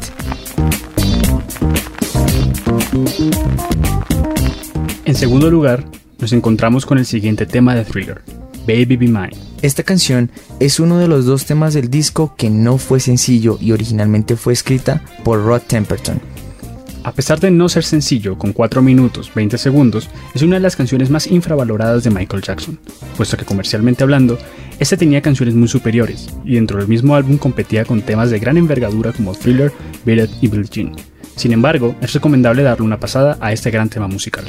En 5.05 5.15
segundo 5.15 5.51
lugar, 5.51 5.85
nos 6.19 6.33
encontramos 6.33 6.87
con 6.87 6.99
el 6.99 7.07
siguiente 7.07 7.47
tema 7.47 7.75
de 7.75 7.85
Thriller, 7.85 8.23
Baby 8.67 8.97
Be 8.97 9.07
Mine. 9.07 9.31
Esta 9.63 9.85
canción 9.85 10.31
es 10.59 10.81
uno 10.81 10.99
de 10.99 11.07
los 11.07 11.25
dos 11.25 11.47
temas 11.47 11.75
del 11.75 11.89
disco 11.89 12.35
que 12.37 12.51
no 12.51 12.79
fue 12.79 12.99
sencillo 12.99 13.59
y 13.61 13.71
originalmente 13.71 14.35
fue 14.37 14.53
escrita 14.53 15.05
por 15.23 15.45
Rod 15.45 15.63
Temperton. 15.63 16.32
A 17.05 17.13
pesar 17.13 17.41
de 17.41 17.51
no 17.51 17.69
ser 17.69 17.83
sencillo, 17.83 18.39
con 18.39 18.53
4 18.53 18.81
minutos 18.81 19.33
20 19.35 19.59
segundos, 19.59 20.09
es 20.35 20.43
una 20.43 20.57
de 20.57 20.61
las 20.61 20.77
canciones 20.77 21.11
más 21.11 21.27
infravaloradas 21.27 22.05
de 22.05 22.11
Michael 22.11 22.43
Jackson, 22.43 22.79
puesto 23.17 23.37
que 23.37 23.45
comercialmente 23.45 24.05
hablando, 24.05 24.39
este 24.79 24.97
tenía 24.97 25.21
canciones 25.21 25.57
muy 25.57 25.67
superiores, 25.67 26.29
y 26.45 26.55
dentro 26.55 26.79
del 26.79 26.87
mismo 26.87 27.17
álbum 27.17 27.39
competía 27.39 27.85
con 27.85 28.03
temas 28.03 28.31
de 28.31 28.39
gran 28.39 28.57
envergadura 28.57 29.13
como 29.13 29.35
Thriller, 29.35 29.73
Beat 30.05 30.31
y 30.41 30.47
Billie 30.47 30.69
Jean. 30.71 30.93
Sin 31.35 31.53
embargo, 31.53 31.97
es 32.01 32.13
recomendable 32.13 32.63
darle 32.63 32.85
una 32.85 33.01
pasada 33.01 33.37
a 33.41 33.53
este 33.53 33.73
gran 33.73 33.89
tema 33.89 34.07
musical. 34.07 34.45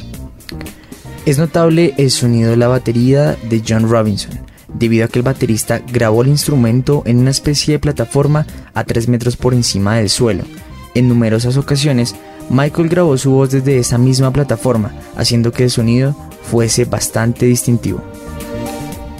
Es 1.25 1.39
notable 1.39 1.95
el 1.97 2.11
sonido 2.11 2.51
de 2.51 2.57
la 2.57 2.67
batería 2.67 3.35
de 3.49 3.63
John 3.67 3.89
Robinson, 3.89 4.39
debido 4.75 5.05
a 5.05 5.07
que 5.07 5.17
el 5.17 5.23
baterista 5.23 5.81
grabó 5.91 6.21
el 6.21 6.27
instrumento 6.27 7.01
en 7.07 7.17
una 7.17 7.31
especie 7.31 7.73
de 7.73 7.79
plataforma 7.79 8.45
a 8.75 8.83
3 8.83 9.07
metros 9.07 9.37
por 9.37 9.55
encima 9.55 9.95
del 9.95 10.09
suelo. 10.09 10.43
En 10.95 11.07
numerosas 11.07 11.57
ocasiones, 11.57 12.15
Michael 12.49 12.89
grabó 12.89 13.17
su 13.17 13.31
voz 13.31 13.51
desde 13.51 13.79
esa 13.79 13.97
misma 13.97 14.31
plataforma, 14.31 14.91
haciendo 15.15 15.51
que 15.51 15.63
el 15.63 15.69
sonido 15.69 16.15
fuese 16.43 16.85
bastante 16.85 17.45
distintivo. 17.45 18.03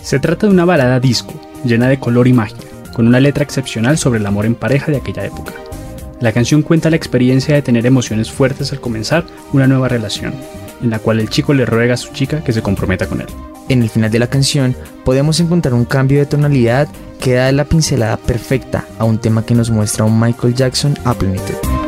Se 0.02 0.20
trata 0.20 0.48
de 0.48 0.54
una 0.54 0.66
balada 0.66 1.00
disco, 1.00 1.34
llena 1.64 1.88
de 1.88 2.00
color 2.00 2.28
y 2.28 2.34
magia, 2.34 2.58
con 2.94 3.08
una 3.08 3.20
letra 3.20 3.44
excepcional 3.44 3.98
sobre 3.98 4.20
el 4.20 4.26
amor 4.26 4.46
en 4.46 4.56
pareja 4.56 4.92
de 4.92 4.98
aquella 4.98 5.26
época. 5.26 5.54
La 6.20 6.32
canción 6.32 6.62
cuenta 6.62 6.90
la 6.90 6.96
experiencia 6.96 7.56
de 7.56 7.62
tener 7.62 7.86
emociones 7.86 8.32
fuertes 8.32 8.72
al 8.72 8.80
comenzar 8.80 9.26
una 9.52 9.68
nueva 9.68 9.90
relación, 9.90 10.34
en 10.82 10.90
la 10.90 11.00
cual 11.00 11.20
el 11.20 11.30
chico 11.30 11.54
le 11.54 11.66
ruega 11.66 11.96
a 11.96 11.98
su 11.98 12.14
chica 12.14 12.44
que 12.44 12.54
se 12.54 12.62
comprometa 12.62 13.08
con 13.08 13.22
él. 13.22 13.28
En 13.70 13.82
el 13.82 13.90
final 13.90 14.12
de 14.12 14.20
la 14.20 14.28
canción 14.28 14.76
podemos 15.06 15.40
encontrar 15.40 15.74
un 15.74 15.86
cambio 15.86 16.20
de 16.20 16.26
tonalidad 16.26 16.88
que 17.20 17.36
da 17.36 17.52
la 17.52 17.66
pincelada 17.66 18.18
perfecta 18.18 18.86
a 19.00 19.06
un 19.06 19.18
tema 19.18 19.46
que 19.46 19.56
nos 19.56 19.70
muestra 19.70 20.06
un 20.06 20.20
Michael 20.20 20.54
Jackson 20.54 20.98
a 21.06 21.14
plenitud. 21.14 21.83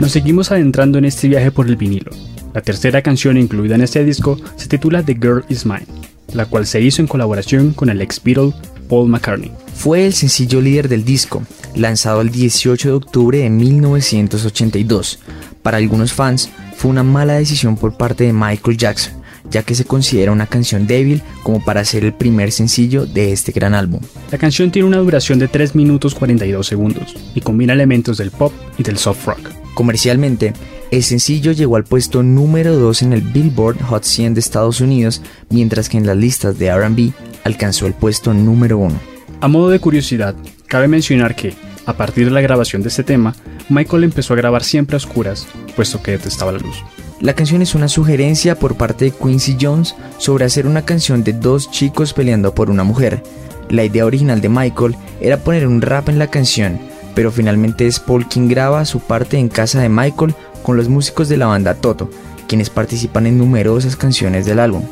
Nos 0.00 0.12
seguimos 0.12 0.52
adentrando 0.52 0.98
en 0.98 1.04
este 1.04 1.26
viaje 1.26 1.50
por 1.50 1.66
el 1.66 1.74
vinilo. 1.74 2.12
La 2.54 2.60
tercera 2.60 3.02
canción 3.02 3.36
incluida 3.36 3.74
en 3.74 3.82
este 3.82 4.04
disco 4.04 4.38
se 4.54 4.68
titula 4.68 5.02
The 5.02 5.14
Girl 5.14 5.44
Is 5.48 5.66
Mine, 5.66 5.86
la 6.34 6.46
cual 6.46 6.66
se 6.66 6.80
hizo 6.80 7.02
en 7.02 7.08
colaboración 7.08 7.72
con 7.72 7.90
el 7.90 8.00
ex 8.00 8.22
Beatle 8.22 8.52
Paul 8.88 9.08
McCartney. 9.08 9.50
Fue 9.74 10.06
el 10.06 10.12
sencillo 10.12 10.60
líder 10.60 10.88
del 10.88 11.04
disco, 11.04 11.42
lanzado 11.74 12.20
el 12.20 12.30
18 12.30 12.88
de 12.88 12.94
octubre 12.94 13.38
de 13.38 13.50
1982. 13.50 15.18
Para 15.62 15.78
algunos 15.78 16.12
fans, 16.12 16.48
fue 16.76 16.92
una 16.92 17.02
mala 17.02 17.34
decisión 17.34 17.76
por 17.76 17.96
parte 17.96 18.22
de 18.22 18.32
Michael 18.32 18.76
Jackson, 18.76 19.14
ya 19.50 19.64
que 19.64 19.74
se 19.74 19.84
considera 19.84 20.30
una 20.30 20.46
canción 20.46 20.86
débil 20.86 21.22
como 21.42 21.64
para 21.64 21.84
ser 21.84 22.04
el 22.04 22.12
primer 22.12 22.52
sencillo 22.52 23.04
de 23.04 23.32
este 23.32 23.50
gran 23.50 23.74
álbum. 23.74 24.00
La 24.30 24.38
canción 24.38 24.70
tiene 24.70 24.86
una 24.86 24.98
duración 24.98 25.40
de 25.40 25.48
3 25.48 25.74
minutos 25.74 26.14
42 26.14 26.64
segundos 26.64 27.16
y 27.34 27.40
combina 27.40 27.72
elementos 27.72 28.16
del 28.18 28.30
pop 28.30 28.52
y 28.78 28.84
del 28.84 28.96
soft 28.96 29.26
rock. 29.26 29.67
Comercialmente, 29.78 30.54
el 30.90 31.04
sencillo 31.04 31.52
llegó 31.52 31.76
al 31.76 31.84
puesto 31.84 32.24
número 32.24 32.74
2 32.74 33.02
en 33.02 33.12
el 33.12 33.20
Billboard 33.20 33.80
Hot 33.82 34.02
100 34.02 34.34
de 34.34 34.40
Estados 34.40 34.80
Unidos, 34.80 35.22
mientras 35.50 35.88
que 35.88 35.98
en 35.98 36.04
las 36.04 36.16
listas 36.16 36.58
de 36.58 36.76
RB 36.76 37.12
alcanzó 37.44 37.86
el 37.86 37.92
puesto 37.94 38.34
número 38.34 38.78
1. 38.78 38.98
A 39.40 39.46
modo 39.46 39.68
de 39.68 39.78
curiosidad, 39.78 40.34
cabe 40.66 40.88
mencionar 40.88 41.36
que, 41.36 41.54
a 41.86 41.92
partir 41.92 42.24
de 42.24 42.32
la 42.32 42.40
grabación 42.40 42.82
de 42.82 42.88
este 42.88 43.04
tema, 43.04 43.36
Michael 43.68 44.02
empezó 44.02 44.34
a 44.34 44.38
grabar 44.38 44.64
siempre 44.64 44.96
a 44.96 44.98
oscuras, 44.98 45.46
puesto 45.76 46.02
que 46.02 46.10
detestaba 46.10 46.50
la 46.50 46.58
luz. 46.58 46.82
La 47.20 47.34
canción 47.34 47.62
es 47.62 47.76
una 47.76 47.86
sugerencia 47.86 48.58
por 48.58 48.76
parte 48.76 49.04
de 49.04 49.10
Quincy 49.12 49.58
Jones 49.60 49.94
sobre 50.16 50.44
hacer 50.44 50.66
una 50.66 50.84
canción 50.84 51.22
de 51.22 51.34
dos 51.34 51.70
chicos 51.70 52.14
peleando 52.14 52.52
por 52.52 52.68
una 52.68 52.82
mujer. 52.82 53.22
La 53.70 53.84
idea 53.84 54.06
original 54.06 54.40
de 54.40 54.48
Michael 54.48 54.96
era 55.20 55.36
poner 55.36 55.68
un 55.68 55.82
rap 55.82 56.08
en 56.08 56.18
la 56.18 56.26
canción, 56.26 56.80
pero 57.18 57.32
finalmente 57.32 57.88
es 57.88 57.98
Paul 57.98 58.28
quien 58.28 58.46
graba 58.46 58.84
su 58.84 59.00
parte 59.00 59.38
en 59.38 59.48
casa 59.48 59.80
de 59.80 59.88
Michael 59.88 60.36
con 60.62 60.76
los 60.76 60.88
músicos 60.88 61.28
de 61.28 61.36
la 61.36 61.46
banda 61.46 61.74
Toto, 61.74 62.08
quienes 62.46 62.70
participan 62.70 63.26
en 63.26 63.38
numerosas 63.38 63.96
canciones 63.96 64.46
del 64.46 64.60
álbum. 64.60 64.84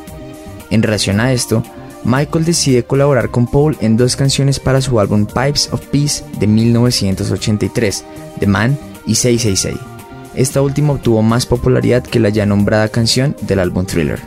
En 0.69 0.83
relación 0.83 1.21
a 1.21 1.31
esto, 1.31 1.63
Michael 2.03 2.43
decide 2.43 2.83
colaborar 2.83 3.31
con 3.31 3.47
Paul 3.47 3.77
en 3.79 3.95
dos 3.95 4.17
canciones 4.17 4.59
para 4.59 4.81
su 4.81 4.99
álbum 4.99 5.25
Pipes 5.25 5.69
of 5.71 5.85
Peace 5.85 6.25
de 6.37 6.47
1983, 6.47 8.03
The 8.41 8.47
Man 8.47 8.77
y 9.05 9.15
666. 9.15 9.77
Esta 10.35 10.61
última 10.61 10.91
obtuvo 10.91 11.21
más 11.21 11.45
popularidad 11.45 12.03
que 12.03 12.19
la 12.19 12.27
ya 12.27 12.45
nombrada 12.45 12.89
canción 12.89 13.37
del 13.43 13.59
álbum 13.59 13.85
Thriller. 13.85 14.19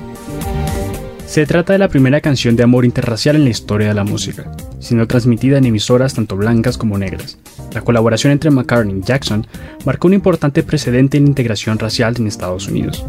Se 1.27 1.45
trata 1.45 1.75
de 1.75 1.79
la 1.79 1.89
primera 1.89 2.23
canción 2.23 2.57
de 2.57 2.63
amor 2.63 2.87
interracial 2.87 3.37
en 3.37 3.45
la 3.45 3.51
historia 3.51 3.89
de 3.89 3.95
la 3.95 4.05
música, 4.05 4.51
siendo 4.79 5.07
transmitida 5.07 5.59
en 5.59 5.67
emisoras 5.67 6.15
tanto 6.15 6.35
blancas 6.35 6.79
como 6.79 6.97
negras. 6.97 7.37
La 7.73 7.83
colaboración 7.83 8.33
entre 8.33 8.51
McCartney 8.51 8.99
y 8.99 9.03
Jackson 9.03 9.47
marcó 9.85 10.09
un 10.09 10.15
importante 10.15 10.63
precedente 10.63 11.17
en 11.17 11.25
la 11.25 11.31
integración 11.31 11.79
racial 11.79 12.17
en 12.19 12.27
Estados 12.27 12.69
Unidos. 12.69 13.05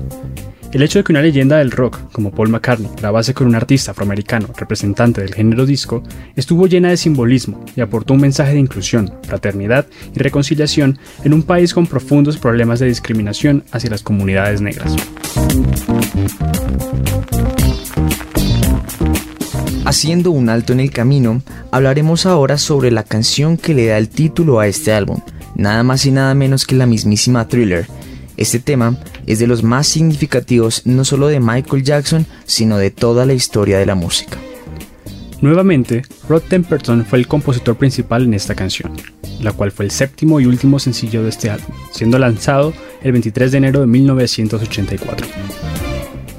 El 0.71 0.83
hecho 0.83 0.99
de 0.99 1.03
que 1.03 1.11
una 1.11 1.21
leyenda 1.21 1.57
del 1.57 1.71
rock, 1.71 1.99
como 2.13 2.31
Paul 2.31 2.47
McCartney, 2.47 2.89
grabase 2.95 3.33
con 3.33 3.47
un 3.47 3.55
artista 3.55 3.91
afroamericano 3.91 4.47
representante 4.55 5.19
del 5.19 5.33
género 5.33 5.65
disco, 5.65 6.01
estuvo 6.37 6.65
llena 6.65 6.89
de 6.89 6.97
simbolismo 6.97 7.65
y 7.75 7.81
aportó 7.81 8.13
un 8.13 8.21
mensaje 8.21 8.53
de 8.53 8.59
inclusión, 8.59 9.13
fraternidad 9.23 9.85
y 10.15 10.19
reconciliación 10.19 10.97
en 11.25 11.33
un 11.33 11.43
país 11.43 11.73
con 11.73 11.87
profundos 11.87 12.37
problemas 12.37 12.79
de 12.79 12.87
discriminación 12.87 13.65
hacia 13.71 13.89
las 13.89 14.01
comunidades 14.01 14.61
negras. 14.61 14.95
Haciendo 19.91 20.31
un 20.31 20.47
alto 20.47 20.71
en 20.71 20.79
el 20.79 20.89
camino, 20.89 21.43
hablaremos 21.69 22.25
ahora 22.25 22.57
sobre 22.57 22.91
la 22.91 23.03
canción 23.03 23.57
que 23.57 23.73
le 23.73 23.87
da 23.87 23.97
el 23.97 24.07
título 24.07 24.61
a 24.61 24.67
este 24.67 24.93
álbum, 24.93 25.19
nada 25.53 25.83
más 25.83 26.05
y 26.05 26.11
nada 26.11 26.33
menos 26.33 26.65
que 26.65 26.75
la 26.75 26.85
mismísima 26.85 27.49
Thriller. 27.49 27.87
Este 28.37 28.59
tema 28.59 28.97
es 29.25 29.39
de 29.39 29.47
los 29.47 29.63
más 29.63 29.87
significativos 29.87 30.83
no 30.85 31.03
solo 31.03 31.27
de 31.27 31.41
Michael 31.41 31.83
Jackson, 31.83 32.25
sino 32.45 32.77
de 32.77 32.89
toda 32.89 33.25
la 33.25 33.33
historia 33.33 33.79
de 33.79 33.85
la 33.85 33.95
música. 33.95 34.37
Nuevamente, 35.41 36.03
Rod 36.29 36.43
Temperton 36.43 37.05
fue 37.05 37.19
el 37.19 37.27
compositor 37.27 37.75
principal 37.75 38.23
en 38.23 38.33
esta 38.33 38.55
canción, 38.55 38.93
la 39.41 39.51
cual 39.51 39.73
fue 39.73 39.83
el 39.83 39.91
séptimo 39.91 40.39
y 40.39 40.45
último 40.45 40.79
sencillo 40.79 41.21
de 41.21 41.29
este 41.31 41.49
álbum, 41.49 41.75
siendo 41.91 42.17
lanzado 42.17 42.71
el 43.03 43.11
23 43.11 43.51
de 43.51 43.57
enero 43.57 43.81
de 43.81 43.87
1984. 43.87 45.27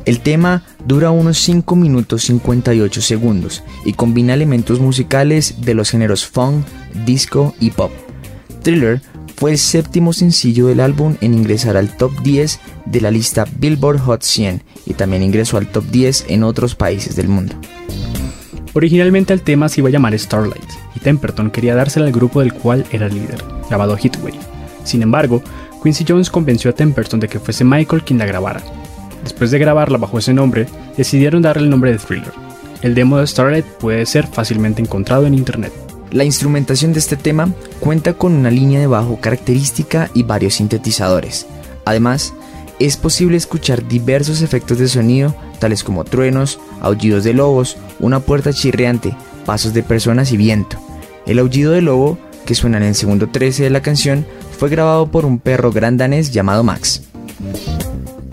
El 0.04 0.20
tema 0.20 0.64
dura 0.84 1.10
unos 1.10 1.38
5 1.38 1.76
minutos 1.76 2.22
58 2.24 3.00
segundos 3.00 3.62
y 3.84 3.92
combina 3.92 4.34
elementos 4.34 4.80
musicales 4.80 5.56
de 5.60 5.74
los 5.74 5.90
géneros 5.90 6.26
funk, 6.26 6.66
disco 7.06 7.54
y 7.60 7.70
pop. 7.70 7.92
Thriller 8.62 9.00
fue 9.36 9.52
el 9.52 9.58
séptimo 9.58 10.12
sencillo 10.12 10.66
del 10.66 10.80
álbum 10.80 11.16
en 11.20 11.34
ingresar 11.34 11.76
al 11.76 11.96
top 11.96 12.12
10 12.22 12.60
de 12.86 13.00
la 13.00 13.10
lista 13.10 13.46
Billboard 13.58 14.00
Hot 14.00 14.22
100 14.22 14.62
y 14.86 14.94
también 14.94 15.22
ingresó 15.22 15.56
al 15.56 15.68
top 15.68 15.84
10 15.86 16.26
en 16.28 16.42
otros 16.42 16.74
países 16.74 17.14
del 17.14 17.28
mundo. 17.28 17.54
Originalmente 18.74 19.32
el 19.32 19.42
tema 19.42 19.68
se 19.68 19.80
iba 19.80 19.88
a 19.88 19.92
llamar 19.92 20.18
Starlight 20.18 20.70
y 20.96 21.00
Temperton 21.00 21.50
quería 21.50 21.74
dársela 21.74 22.06
al 22.06 22.12
grupo 22.12 22.40
del 22.40 22.54
cual 22.54 22.86
era 22.90 23.08
líder, 23.08 23.42
llamado 23.70 23.96
Hitway. 23.96 24.34
Sin 24.82 25.02
embargo, 25.02 25.42
Quincy 25.82 26.04
Jones 26.08 26.30
convenció 26.30 26.70
a 26.70 26.74
Temperton 26.74 27.20
de 27.20 27.28
que 27.28 27.38
fuese 27.38 27.64
Michael 27.64 28.04
quien 28.04 28.18
la 28.18 28.26
grabara, 28.26 28.62
Después 29.22 29.50
de 29.50 29.58
grabarla 29.58 29.98
bajo 29.98 30.18
ese 30.18 30.34
nombre, 30.34 30.66
decidieron 30.96 31.42
darle 31.42 31.64
el 31.64 31.70
nombre 31.70 31.92
de 31.92 31.98
Thriller. 31.98 32.32
El 32.82 32.94
demo 32.94 33.18
de 33.18 33.26
Starlight 33.26 33.64
puede 33.64 34.04
ser 34.06 34.26
fácilmente 34.26 34.82
encontrado 34.82 35.26
en 35.26 35.34
internet. 35.34 35.72
La 36.10 36.24
instrumentación 36.24 36.92
de 36.92 36.98
este 36.98 37.16
tema 37.16 37.48
cuenta 37.80 38.14
con 38.14 38.32
una 38.34 38.50
línea 38.50 38.80
de 38.80 38.86
bajo 38.86 39.20
característica 39.20 40.10
y 40.14 40.24
varios 40.24 40.54
sintetizadores. 40.54 41.46
Además, 41.84 42.34
es 42.80 42.96
posible 42.96 43.36
escuchar 43.36 43.86
diversos 43.86 44.42
efectos 44.42 44.78
de 44.78 44.88
sonido, 44.88 45.34
tales 45.60 45.84
como 45.84 46.04
truenos, 46.04 46.58
aullidos 46.80 47.22
de 47.22 47.32
lobos, 47.32 47.76
una 48.00 48.20
puerta 48.20 48.52
chirriante, 48.52 49.16
pasos 49.46 49.72
de 49.72 49.84
personas 49.84 50.32
y 50.32 50.36
viento. 50.36 50.78
El 51.24 51.38
aullido 51.38 51.72
de 51.72 51.82
lobo, 51.82 52.18
que 52.44 52.56
suena 52.56 52.78
en 52.78 52.82
el 52.82 52.94
segundo 52.96 53.28
13 53.28 53.62
de 53.62 53.70
la 53.70 53.82
canción, 53.82 54.26
fue 54.58 54.68
grabado 54.68 55.10
por 55.10 55.24
un 55.24 55.38
perro 55.38 55.70
gran 55.70 55.96
danés 55.96 56.32
llamado 56.32 56.64
Max. 56.64 57.02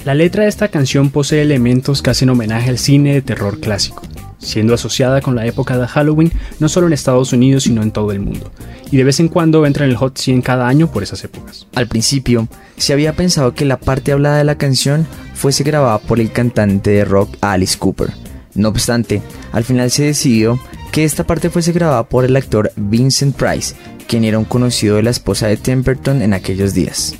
La 0.09 0.15
letra 0.15 0.41
de 0.41 0.49
esta 0.49 0.69
canción 0.69 1.11
posee 1.11 1.43
elementos 1.43 2.01
que 2.01 2.09
hacen 2.09 2.31
homenaje 2.31 2.71
al 2.71 2.79
cine 2.79 3.13
de 3.13 3.21
terror 3.21 3.59
clásico, 3.59 4.01
siendo 4.39 4.73
asociada 4.73 5.21
con 5.21 5.35
la 5.35 5.45
época 5.45 5.77
de 5.77 5.85
Halloween 5.85 6.33
no 6.59 6.67
solo 6.67 6.87
en 6.87 6.93
Estados 6.93 7.31
Unidos 7.31 7.65
sino 7.65 7.83
en 7.83 7.91
todo 7.91 8.11
el 8.11 8.19
mundo, 8.19 8.51
y 8.89 8.97
de 8.97 9.03
vez 9.03 9.19
en 9.19 9.27
cuando 9.27 9.67
entra 9.67 9.85
en 9.85 9.91
el 9.91 9.97
Hot 9.97 10.17
100 10.17 10.41
cada 10.41 10.67
año 10.67 10.91
por 10.91 11.03
esas 11.03 11.23
épocas. 11.23 11.67
Al 11.75 11.85
principio, 11.85 12.47
se 12.75 12.91
había 12.91 13.13
pensado 13.13 13.53
que 13.53 13.65
la 13.65 13.77
parte 13.77 14.11
hablada 14.11 14.39
de 14.39 14.45
la 14.45 14.57
canción 14.57 15.05
fuese 15.35 15.63
grabada 15.63 15.99
por 15.99 16.19
el 16.19 16.31
cantante 16.31 16.89
de 16.89 17.05
rock 17.05 17.37
Alice 17.41 17.77
Cooper. 17.77 18.09
No 18.55 18.69
obstante, 18.69 19.21
al 19.51 19.63
final 19.63 19.91
se 19.91 20.05
decidió 20.05 20.59
que 20.91 21.03
esta 21.03 21.23
parte 21.23 21.51
fuese 21.51 21.71
grabada 21.71 22.09
por 22.09 22.25
el 22.25 22.35
actor 22.35 22.71
Vincent 22.77 23.35
Price, 23.35 23.75
quien 24.07 24.23
era 24.23 24.39
un 24.39 24.45
conocido 24.45 24.95
de 24.95 25.03
la 25.03 25.11
esposa 25.11 25.45
de 25.45 25.57
Temperton 25.57 26.23
en 26.23 26.33
aquellos 26.33 26.73
días. 26.73 27.15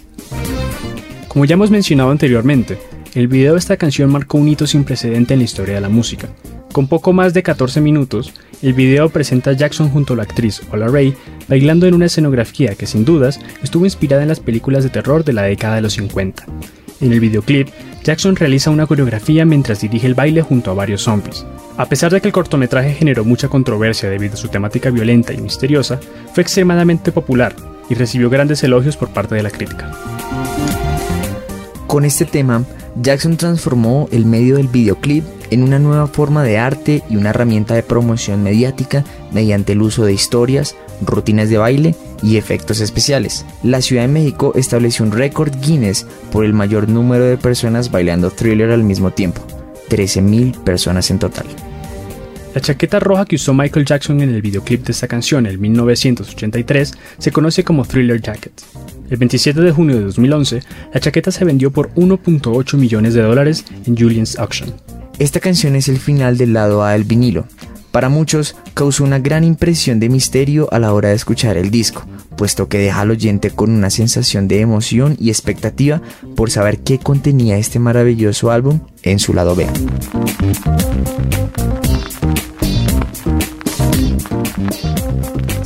Como 1.30 1.46
ya 1.46 1.54
hemos 1.54 1.70
mencionado 1.70 2.10
anteriormente, 2.10 2.80
el 3.14 3.28
video 3.28 3.54
de 3.54 3.60
esta 3.60 3.78
canción 3.78 4.12
marcó 4.12 4.40
un 4.40 4.50
hito 4.50 4.66
sin 4.66 4.84
precedente 4.84 5.36
en 5.36 5.40
la 5.40 5.46
historia 5.46 5.76
de 5.76 5.82
la 5.82 5.88
música. 5.88 6.28
Con 6.74 6.88
poco 6.88 7.14
más 7.14 7.36
de 7.36 7.44
14 7.44 7.82
minutos, 7.82 8.34
el 8.64 8.74
video 8.74 9.10
presenta 9.10 9.52
a 9.52 9.54
Jackson 9.54 9.90
junto 9.90 10.14
a 10.14 10.18
la 10.18 10.24
actriz 10.24 10.62
Ola 10.72 10.88
Ray 10.88 11.14
bailando 11.48 11.86
en 11.86 11.94
una 11.94 12.08
escenografía 12.08 12.74
que 12.74 12.88
sin 12.88 13.06
dudas 13.06 13.40
estuvo 13.62 13.86
inspirada 13.86 14.24
en 14.24 14.28
las 14.28 14.40
películas 14.40 14.84
de 14.84 14.90
terror 14.90 15.24
de 15.24 15.34
la 15.34 15.44
década 15.44 15.76
de 15.76 15.82
los 15.82 15.94
50. 15.94 16.46
En 17.02 17.14
el 17.14 17.20
videoclip, 17.20 17.70
Jackson 18.04 18.36
realiza 18.36 18.72
una 18.72 18.88
coreografía 18.88 19.46
mientras 19.46 19.82
dirige 19.82 20.08
el 20.08 20.16
baile 20.16 20.42
junto 20.42 20.72
a 20.72 20.74
varios 20.74 21.04
zombies. 21.04 21.46
A 21.78 21.86
pesar 21.86 22.12
de 22.12 22.22
que 22.22 22.30
el 22.30 22.34
cortometraje 22.34 22.96
generó 22.96 23.24
mucha 23.24 23.50
controversia 23.50 24.10
debido 24.10 24.34
a 24.34 24.38
su 24.38 24.48
temática 24.48 24.90
violenta 24.90 25.32
y 25.32 25.38
misteriosa, 25.38 26.00
fue 26.34 26.42
extremadamente 26.42 27.12
popular 27.12 27.56
y 27.88 27.94
recibió 27.94 28.32
grandes 28.32 28.64
elogios 28.64 28.98
por 28.98 29.10
parte 29.10 29.36
de 29.36 29.44
la 29.44 29.52
crítica. 29.52 30.19
Con 31.90 32.06
este 32.06 32.26
tema, 32.26 32.66
Jackson 33.02 33.36
transformó 33.36 34.08
el 34.12 34.24
medio 34.24 34.58
del 34.58 34.68
videoclip 34.68 35.24
en 35.50 35.64
una 35.64 35.80
nueva 35.80 36.06
forma 36.06 36.44
de 36.44 36.60
arte 36.60 37.02
y 37.10 37.16
una 37.16 37.32
herramienta 37.32 37.74
de 37.74 37.82
promoción 37.82 38.44
mediática 38.44 39.04
mediante 39.32 39.72
el 39.72 39.82
uso 39.82 40.06
de 40.06 40.14
historias, 40.14 40.76
rutinas 41.02 41.50
de 41.50 41.58
baile 41.58 41.96
y 42.22 42.38
efectos 42.38 42.80
especiales. 42.80 43.44
La 43.64 43.82
Ciudad 43.82 44.04
de 44.04 44.08
México 44.08 44.52
estableció 44.54 45.04
un 45.04 45.14
récord 45.14 45.52
Guinness 45.62 46.06
por 46.32 46.46
el 46.46 46.54
mayor 46.54 46.90
número 46.90 47.24
de 47.24 47.38
personas 47.38 47.90
bailando 47.90 48.30
thriller 48.30 48.70
al 48.70 48.84
mismo 48.84 49.10
tiempo, 49.10 49.42
13.000 49.90 50.64
personas 50.64 51.10
en 51.10 51.18
total. 51.18 51.48
La 52.54 52.62
chaqueta 52.62 53.00
roja 53.00 53.26
que 53.26 53.38
usó 53.38 53.56
Michael 53.56 53.88
Jackson 53.88 54.22
en 54.22 54.30
el 54.30 54.44
videoclip 54.44 54.86
de 54.86 54.92
esta 54.92 55.08
canción 55.08 55.48
en 55.48 55.60
1983 55.60 56.94
se 57.18 57.32
conoce 57.32 57.64
como 57.64 57.84
Thriller 57.84 58.22
Jacket. 58.22 58.54
El 59.10 59.18
27 59.18 59.62
de 59.62 59.72
junio 59.72 59.98
de 59.98 60.04
2011, 60.04 60.62
la 60.94 61.00
chaqueta 61.00 61.32
se 61.32 61.44
vendió 61.44 61.72
por 61.72 61.94
1.8 61.96 62.78
millones 62.78 63.14
de 63.14 63.22
dólares 63.24 63.66
en 63.86 63.98
Julian's 63.98 64.38
Auction. 64.38 64.74
Esta 65.18 65.40
canción 65.40 65.76
es 65.76 65.90
el 65.90 66.00
final 66.00 66.38
del 66.38 66.54
lado 66.54 66.84
A 66.84 66.92
del 66.92 67.04
vinilo. 67.04 67.46
Para 67.92 68.10
muchos, 68.10 68.56
causó 68.76 69.04
una 69.04 69.18
gran 69.18 69.44
impresión 69.44 70.00
de 70.00 70.10
misterio 70.10 70.72
a 70.72 70.78
la 70.78 70.94
hora 70.94 71.10
de 71.10 71.16
escuchar 71.16 71.58
el 71.58 71.72
disco, 71.72 72.06
puesto 72.38 72.70
que 72.70 72.78
deja 72.78 73.02
al 73.02 73.10
oyente 73.10 73.50
con 73.50 73.72
una 73.72 73.90
sensación 73.90 74.48
de 74.48 74.62
emoción 74.62 75.18
y 75.20 75.30
expectativa 75.30 76.02
por 76.36 76.52
saber 76.52 76.80
qué 76.80 77.00
contenía 77.00 77.58
este 77.58 77.80
maravilloso 77.80 78.52
álbum 78.52 78.80
en 79.02 79.18
su 79.18 79.34
lado 79.34 79.56
B. 79.56 79.66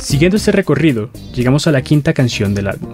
Siguiendo 0.04 0.36
este 0.36 0.52
recorrido, 0.52 1.08
llegamos 1.34 1.66
a 1.66 1.72
la 1.72 1.80
quinta 1.80 2.12
canción 2.12 2.54
del 2.54 2.68
álbum, 2.68 2.92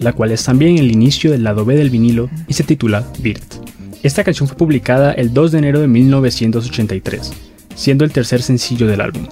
la 0.00 0.14
cual 0.14 0.32
es 0.32 0.42
también 0.42 0.78
el 0.78 0.90
inicio 0.90 1.30
del 1.30 1.44
lado 1.44 1.66
B 1.66 1.76
del 1.76 1.90
vinilo 1.90 2.30
y 2.48 2.54
se 2.54 2.64
titula 2.64 3.06
Birt. 3.18 3.56
Esta 4.02 4.24
canción 4.24 4.48
fue 4.48 4.56
publicada 4.56 5.12
el 5.12 5.34
2 5.34 5.52
de 5.52 5.58
enero 5.58 5.80
de 5.80 5.86
1983, 5.86 7.30
siendo 7.74 8.04
el 8.06 8.12
tercer 8.12 8.40
sencillo 8.40 8.86
del 8.86 9.02
álbum. 9.02 9.28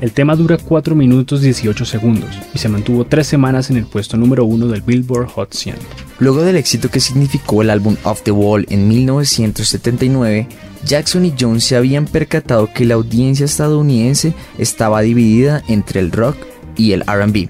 El 0.00 0.12
tema 0.12 0.36
dura 0.36 0.58
4 0.58 0.94
minutos 0.94 1.40
18 1.42 1.84
segundos 1.84 2.30
y 2.54 2.58
se 2.58 2.68
mantuvo 2.68 3.04
3 3.04 3.26
semanas 3.26 3.68
en 3.70 3.76
el 3.76 3.86
puesto 3.86 4.16
número 4.16 4.44
1 4.44 4.68
del 4.68 4.82
Billboard 4.82 5.26
Hot 5.30 5.52
100. 5.52 5.74
Luego 6.20 6.42
del 6.42 6.54
éxito 6.54 6.88
que 6.88 7.00
significó 7.00 7.62
el 7.62 7.70
álbum 7.70 7.96
Off 8.04 8.22
the 8.22 8.30
Wall 8.30 8.64
en 8.70 8.86
1979, 8.86 10.46
Jackson 10.86 11.24
y 11.24 11.34
Jones 11.38 11.64
se 11.64 11.74
habían 11.74 12.06
percatado 12.06 12.72
que 12.72 12.84
la 12.84 12.94
audiencia 12.94 13.44
estadounidense 13.44 14.34
estaba 14.56 15.00
dividida 15.00 15.64
entre 15.66 15.98
el 15.98 16.12
rock 16.12 16.36
y 16.80 16.92
el 16.92 17.02
RB, 17.02 17.48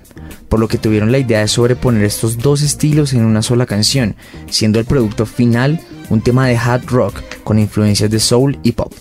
por 0.49 0.59
lo 0.59 0.67
que 0.67 0.79
tuvieron 0.79 1.13
la 1.13 1.19
idea 1.19 1.41
de 1.41 1.49
sobreponer 1.49 2.05
estos 2.05 2.39
dos 2.39 2.63
estilos 2.63 3.13
en 3.13 3.25
una 3.25 3.43
sola 3.43 3.65
canción, 3.65 4.17
siendo 4.49 4.81
el 4.81 4.85
producto 4.85 5.25
final 5.25 5.81
un 6.11 6.21
tema 6.21 6.49
de 6.49 6.57
hard 6.57 6.87
rock 6.87 7.15
con 7.45 7.59
influencias 7.59 8.11
de 8.11 8.19
soul 8.19 8.59
y 8.65 8.73
pop. 8.73 8.93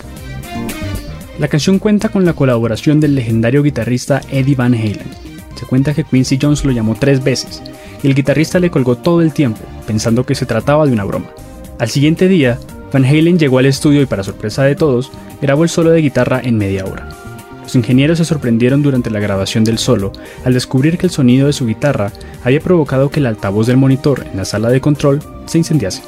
La 1.39 1.47
canción 1.47 1.79
cuenta 1.79 2.09
con 2.09 2.25
la 2.25 2.33
colaboración 2.33 2.99
del 2.99 3.15
legendario 3.15 3.63
guitarrista 3.63 4.21
Eddie 4.29 4.55
Van 4.55 4.75
Halen. 4.75 5.29
Se 5.55 5.65
cuenta 5.65 5.93
que 5.93 6.03
Quincy 6.03 6.37
Jones 6.39 6.63
lo 6.63 6.71
llamó 6.71 6.95
tres 6.99 7.23
veces 7.23 7.61
y 8.03 8.07
el 8.07 8.15
guitarrista 8.15 8.59
le 8.59 8.69
colgó 8.69 8.97
todo 8.97 9.21
el 9.21 9.33
tiempo, 9.33 9.61
pensando 9.87 10.25
que 10.25 10.35
se 10.35 10.45
trataba 10.45 10.85
de 10.85 10.93
una 10.93 11.05
broma. 11.05 11.31
Al 11.79 11.89
siguiente 11.89 12.27
día, 12.27 12.59
Van 12.93 13.05
Halen 13.05 13.39
llegó 13.39 13.57
al 13.57 13.65
estudio 13.65 14.01
y 14.01 14.05
para 14.05 14.23
sorpresa 14.23 14.63
de 14.63 14.75
todos, 14.75 15.11
grabó 15.41 15.63
el 15.63 15.69
solo 15.69 15.89
de 15.89 16.01
guitarra 16.01 16.41
en 16.43 16.57
media 16.57 16.85
hora. 16.85 17.28
Los 17.69 17.75
ingenieros 17.75 18.17
se 18.17 18.25
sorprendieron 18.25 18.81
durante 18.81 19.11
la 19.11 19.19
grabación 19.19 19.63
del 19.63 19.77
solo 19.77 20.11
al 20.43 20.55
descubrir 20.55 20.97
que 20.97 21.05
el 21.05 21.11
sonido 21.11 21.45
de 21.45 21.53
su 21.53 21.67
guitarra 21.67 22.11
había 22.43 22.61
provocado 22.61 23.11
que 23.11 23.19
el 23.19 23.27
altavoz 23.27 23.67
del 23.67 23.77
monitor 23.77 24.25
en 24.25 24.37
la 24.37 24.45
sala 24.45 24.69
de 24.69 24.81
control 24.81 25.21
se 25.45 25.59
incendiase. 25.59 26.01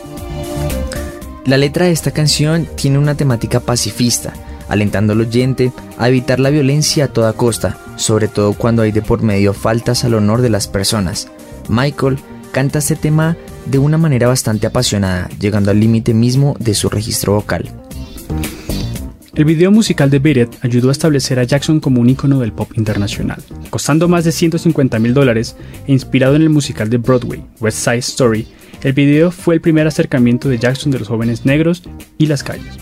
La 1.45 1.57
letra 1.57 1.85
de 1.85 1.91
esta 1.91 2.09
canción 2.09 2.67
tiene 2.73 2.97
una 2.97 3.13
temática 3.13 3.59
pacifista, 3.59 4.33
alentando 4.69 5.13
al 5.13 5.21
oyente 5.21 5.71
a 5.99 6.09
evitar 6.09 6.39
la 6.39 6.49
violencia 6.49 7.05
a 7.05 7.09
toda 7.09 7.33
costa, 7.33 7.77
sobre 7.95 8.27
todo 8.27 8.53
cuando 8.53 8.81
hay 8.81 8.91
de 8.91 9.03
por 9.03 9.21
medio 9.21 9.53
faltas 9.53 10.03
al 10.03 10.15
honor 10.15 10.41
de 10.41 10.49
las 10.49 10.67
personas. 10.67 11.27
Michael 11.69 12.17
canta 12.51 12.79
este 12.79 12.95
tema 12.95 13.37
de 13.67 13.77
una 13.77 13.99
manera 13.99 14.27
bastante 14.27 14.65
apasionada, 14.65 15.29
llegando 15.39 15.69
al 15.69 15.79
límite 15.79 16.15
mismo 16.15 16.55
de 16.57 16.73
su 16.73 16.89
registro 16.89 17.33
vocal. 17.33 17.69
El 19.33 19.45
video 19.45 19.71
musical 19.71 20.09
de 20.09 20.19
Beat 20.19 20.57
ayudó 20.61 20.89
a 20.89 20.91
establecer 20.91 21.39
a 21.39 21.45
Jackson 21.45 21.79
como 21.79 22.01
un 22.01 22.09
icono 22.09 22.41
del 22.41 22.51
pop 22.51 22.69
internacional, 22.75 23.41
costando 23.69 24.09
más 24.09 24.25
de 24.25 24.33
150 24.33 24.99
mil 24.99 25.13
dólares 25.13 25.55
e 25.87 25.93
inspirado 25.93 26.35
en 26.35 26.41
el 26.41 26.49
musical 26.49 26.89
de 26.89 26.97
Broadway, 26.97 27.41
West 27.61 27.77
Side 27.77 27.99
Story. 27.99 28.45
El 28.83 28.91
video 28.91 29.31
fue 29.31 29.55
el 29.55 29.61
primer 29.61 29.87
acercamiento 29.87 30.49
de 30.49 30.57
Jackson 30.57 30.91
de 30.91 30.99
los 30.99 31.07
jóvenes 31.07 31.45
negros 31.45 31.81
y 32.17 32.25
las 32.25 32.43
calles. 32.43 32.77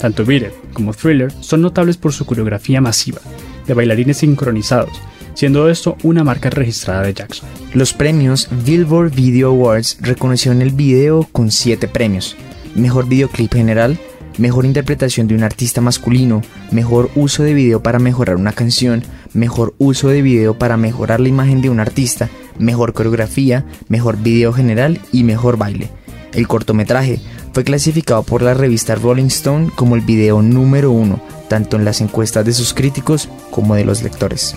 Tanto 0.00 0.24
Beat 0.24 0.50
como 0.72 0.94
Thriller 0.94 1.30
son 1.40 1.60
notables 1.60 1.98
por 1.98 2.14
su 2.14 2.24
coreografía 2.24 2.80
masiva, 2.80 3.20
de 3.66 3.74
bailarines 3.74 4.16
sincronizados, 4.16 4.98
siendo 5.34 5.68
esto 5.68 5.98
una 6.02 6.24
marca 6.24 6.48
registrada 6.48 7.02
de 7.02 7.12
Jackson. 7.12 7.46
Los 7.74 7.92
premios 7.92 8.48
Billboard 8.64 9.14
Video 9.14 9.48
Awards 9.48 9.98
reconocieron 10.00 10.62
el 10.62 10.70
video 10.70 11.28
con 11.30 11.50
7 11.50 11.88
premios. 11.88 12.36
Mejor 12.74 13.06
videoclip 13.06 13.52
general, 13.52 13.98
mejor 14.38 14.64
interpretación 14.64 15.26
de 15.26 15.34
un 15.34 15.42
artista 15.42 15.80
masculino, 15.80 16.42
mejor 16.70 17.10
uso 17.14 17.42
de 17.42 17.54
video 17.54 17.82
para 17.82 17.98
mejorar 17.98 18.36
una 18.36 18.52
canción, 18.52 19.02
mejor 19.32 19.74
uso 19.78 20.08
de 20.08 20.22
video 20.22 20.58
para 20.58 20.76
mejorar 20.76 21.20
la 21.20 21.28
imagen 21.28 21.60
de 21.60 21.70
un 21.70 21.80
artista, 21.80 22.28
mejor 22.58 22.92
coreografía, 22.92 23.64
mejor 23.88 24.16
video 24.18 24.52
general 24.52 25.00
y 25.12 25.24
mejor 25.24 25.56
baile. 25.56 25.90
El 26.32 26.46
cortometraje 26.46 27.20
fue 27.52 27.64
clasificado 27.64 28.22
por 28.22 28.42
la 28.42 28.54
revista 28.54 28.94
Rolling 28.94 29.26
Stone 29.26 29.70
como 29.74 29.96
el 29.96 30.02
video 30.02 30.42
número 30.42 30.92
uno, 30.92 31.20
tanto 31.48 31.76
en 31.76 31.84
las 31.84 32.00
encuestas 32.00 32.44
de 32.44 32.52
sus 32.52 32.74
críticos 32.74 33.28
como 33.50 33.74
de 33.74 33.84
los 33.84 34.02
lectores. 34.02 34.56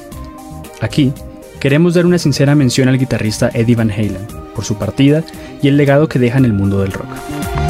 Aquí, 0.81 1.13
queremos 1.59 1.95
dar 1.95 2.05
una 2.05 2.19
sincera 2.19 2.55
mención 2.55 2.89
al 2.89 2.99
guitarrista 2.99 3.49
Eddie 3.53 3.75
Van 3.75 3.89
Halen, 3.89 4.27
por 4.53 4.65
su 4.65 4.75
partida 4.75 5.23
y 5.62 5.67
el 5.69 5.77
legado 5.77 6.07
que 6.07 6.19
deja 6.19 6.38
en 6.38 6.45
el 6.45 6.53
mundo 6.53 6.81
del 6.81 6.91
rock. 6.91 7.62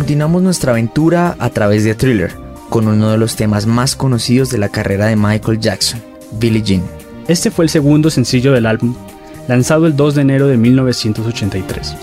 Continuamos 0.00 0.40
nuestra 0.40 0.72
aventura 0.72 1.36
a 1.38 1.50
través 1.50 1.84
de 1.84 1.94
Thriller, 1.94 2.32
con 2.70 2.88
uno 2.88 3.10
de 3.10 3.18
los 3.18 3.36
temas 3.36 3.66
más 3.66 3.94
conocidos 3.94 4.48
de 4.48 4.56
la 4.56 4.70
carrera 4.70 5.04
de 5.04 5.14
Michael 5.14 5.60
Jackson, 5.60 6.00
Billie 6.40 6.62
Jean. 6.62 6.82
Este 7.28 7.50
fue 7.50 7.66
el 7.66 7.68
segundo 7.68 8.08
sencillo 8.08 8.52
del 8.52 8.64
álbum, 8.64 8.94
lanzado 9.46 9.86
el 9.86 9.94
2 9.94 10.14
de 10.14 10.22
enero 10.22 10.46
de 10.46 10.56
1983. 10.56 11.94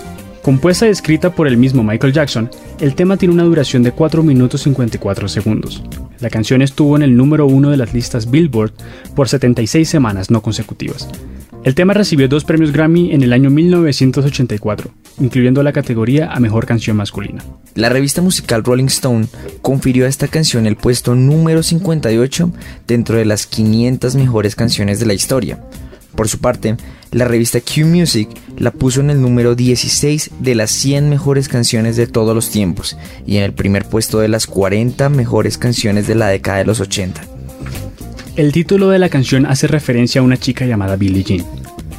Compuesta 0.43 0.86
y 0.86 0.91
escrita 0.91 1.31
por 1.31 1.47
el 1.47 1.57
mismo 1.57 1.83
Michael 1.83 2.13
Jackson, 2.13 2.51
el 2.79 2.93
tema 2.93 3.17
tiene 3.17 3.33
una 3.33 3.45
duración 3.45 3.81
de 3.81 3.91
4 3.91 4.21
minutos 4.21 4.62
54 4.62 5.27
segundos. 5.27 5.81
La 6.19 6.29
canción 6.29 6.62
estuvo 6.62 6.95
en 6.97 7.01
el 7.01 7.17
número 7.17 7.47
1 7.47 7.71
de 7.71 7.77
las 7.77 7.95
listas 7.95 8.29
Billboard 8.29 8.73
por 9.15 9.27
76 9.27 9.89
semanas 9.89 10.29
no 10.29 10.43
consecutivas. 10.43 11.10
El 11.67 11.75
tema 11.75 11.93
recibió 11.93 12.30
dos 12.30 12.45
premios 12.45 12.71
Grammy 12.71 13.12
en 13.12 13.23
el 13.23 13.34
año 13.34 13.49
1984, 13.49 14.89
incluyendo 15.19 15.62
la 15.63 15.73
categoría 15.73 16.32
a 16.32 16.39
Mejor 16.39 16.65
Canción 16.65 16.95
Masculina. 16.95 17.43
La 17.75 17.89
revista 17.89 18.21
musical 18.21 18.63
Rolling 18.63 18.86
Stone 18.86 19.27
confirió 19.62 20.06
a 20.06 20.08
esta 20.08 20.30
canción 20.30 20.65
el 20.65 20.77
puesto 20.77 21.13
número 21.13 21.63
58 21.63 22.53
dentro 22.88 23.17
de 23.17 23.25
las 23.25 23.47
500 23.47 24.15
mejores 24.15 24.56
canciones 24.56 25.01
de 25.01 25.08
la 25.08 25.13
historia. 25.13 25.62
Por 26.15 26.30
su 26.30 26.39
parte, 26.39 26.77
la 27.12 27.25
revista 27.25 27.60
Q 27.60 27.86
Music 27.86 28.30
la 28.58 28.71
puso 28.71 29.01
en 29.01 29.10
el 29.10 29.21
número 29.21 29.53
16 29.53 30.32
de 30.39 30.56
las 30.56 30.71
100 30.71 31.10
mejores 31.10 31.49
canciones 31.49 31.97
de 31.97 32.08
todos 32.08 32.34
los 32.34 32.49
tiempos 32.49 32.97
y 33.25 33.36
en 33.36 33.43
el 33.43 33.51
primer 33.51 33.84
puesto 33.84 34.19
de 34.19 34.30
las 34.30 34.47
40 34.47 35.10
mejores 35.10 35.58
canciones 35.58 36.08
de 36.08 36.15
la 36.15 36.30
década 36.30 36.60
de 36.60 36.65
los 36.65 36.80
80. 36.80 37.37
El 38.38 38.52
título 38.52 38.89
de 38.89 39.00
la 39.00 39.10
canción 39.10 39.47
hace 39.47 39.65
referencia 39.65 40.21
a 40.21 40.23
una 40.23 40.38
chica 40.38 40.67
llamada 40.67 40.95
Billie 40.95 41.23
Jean. 41.23 41.43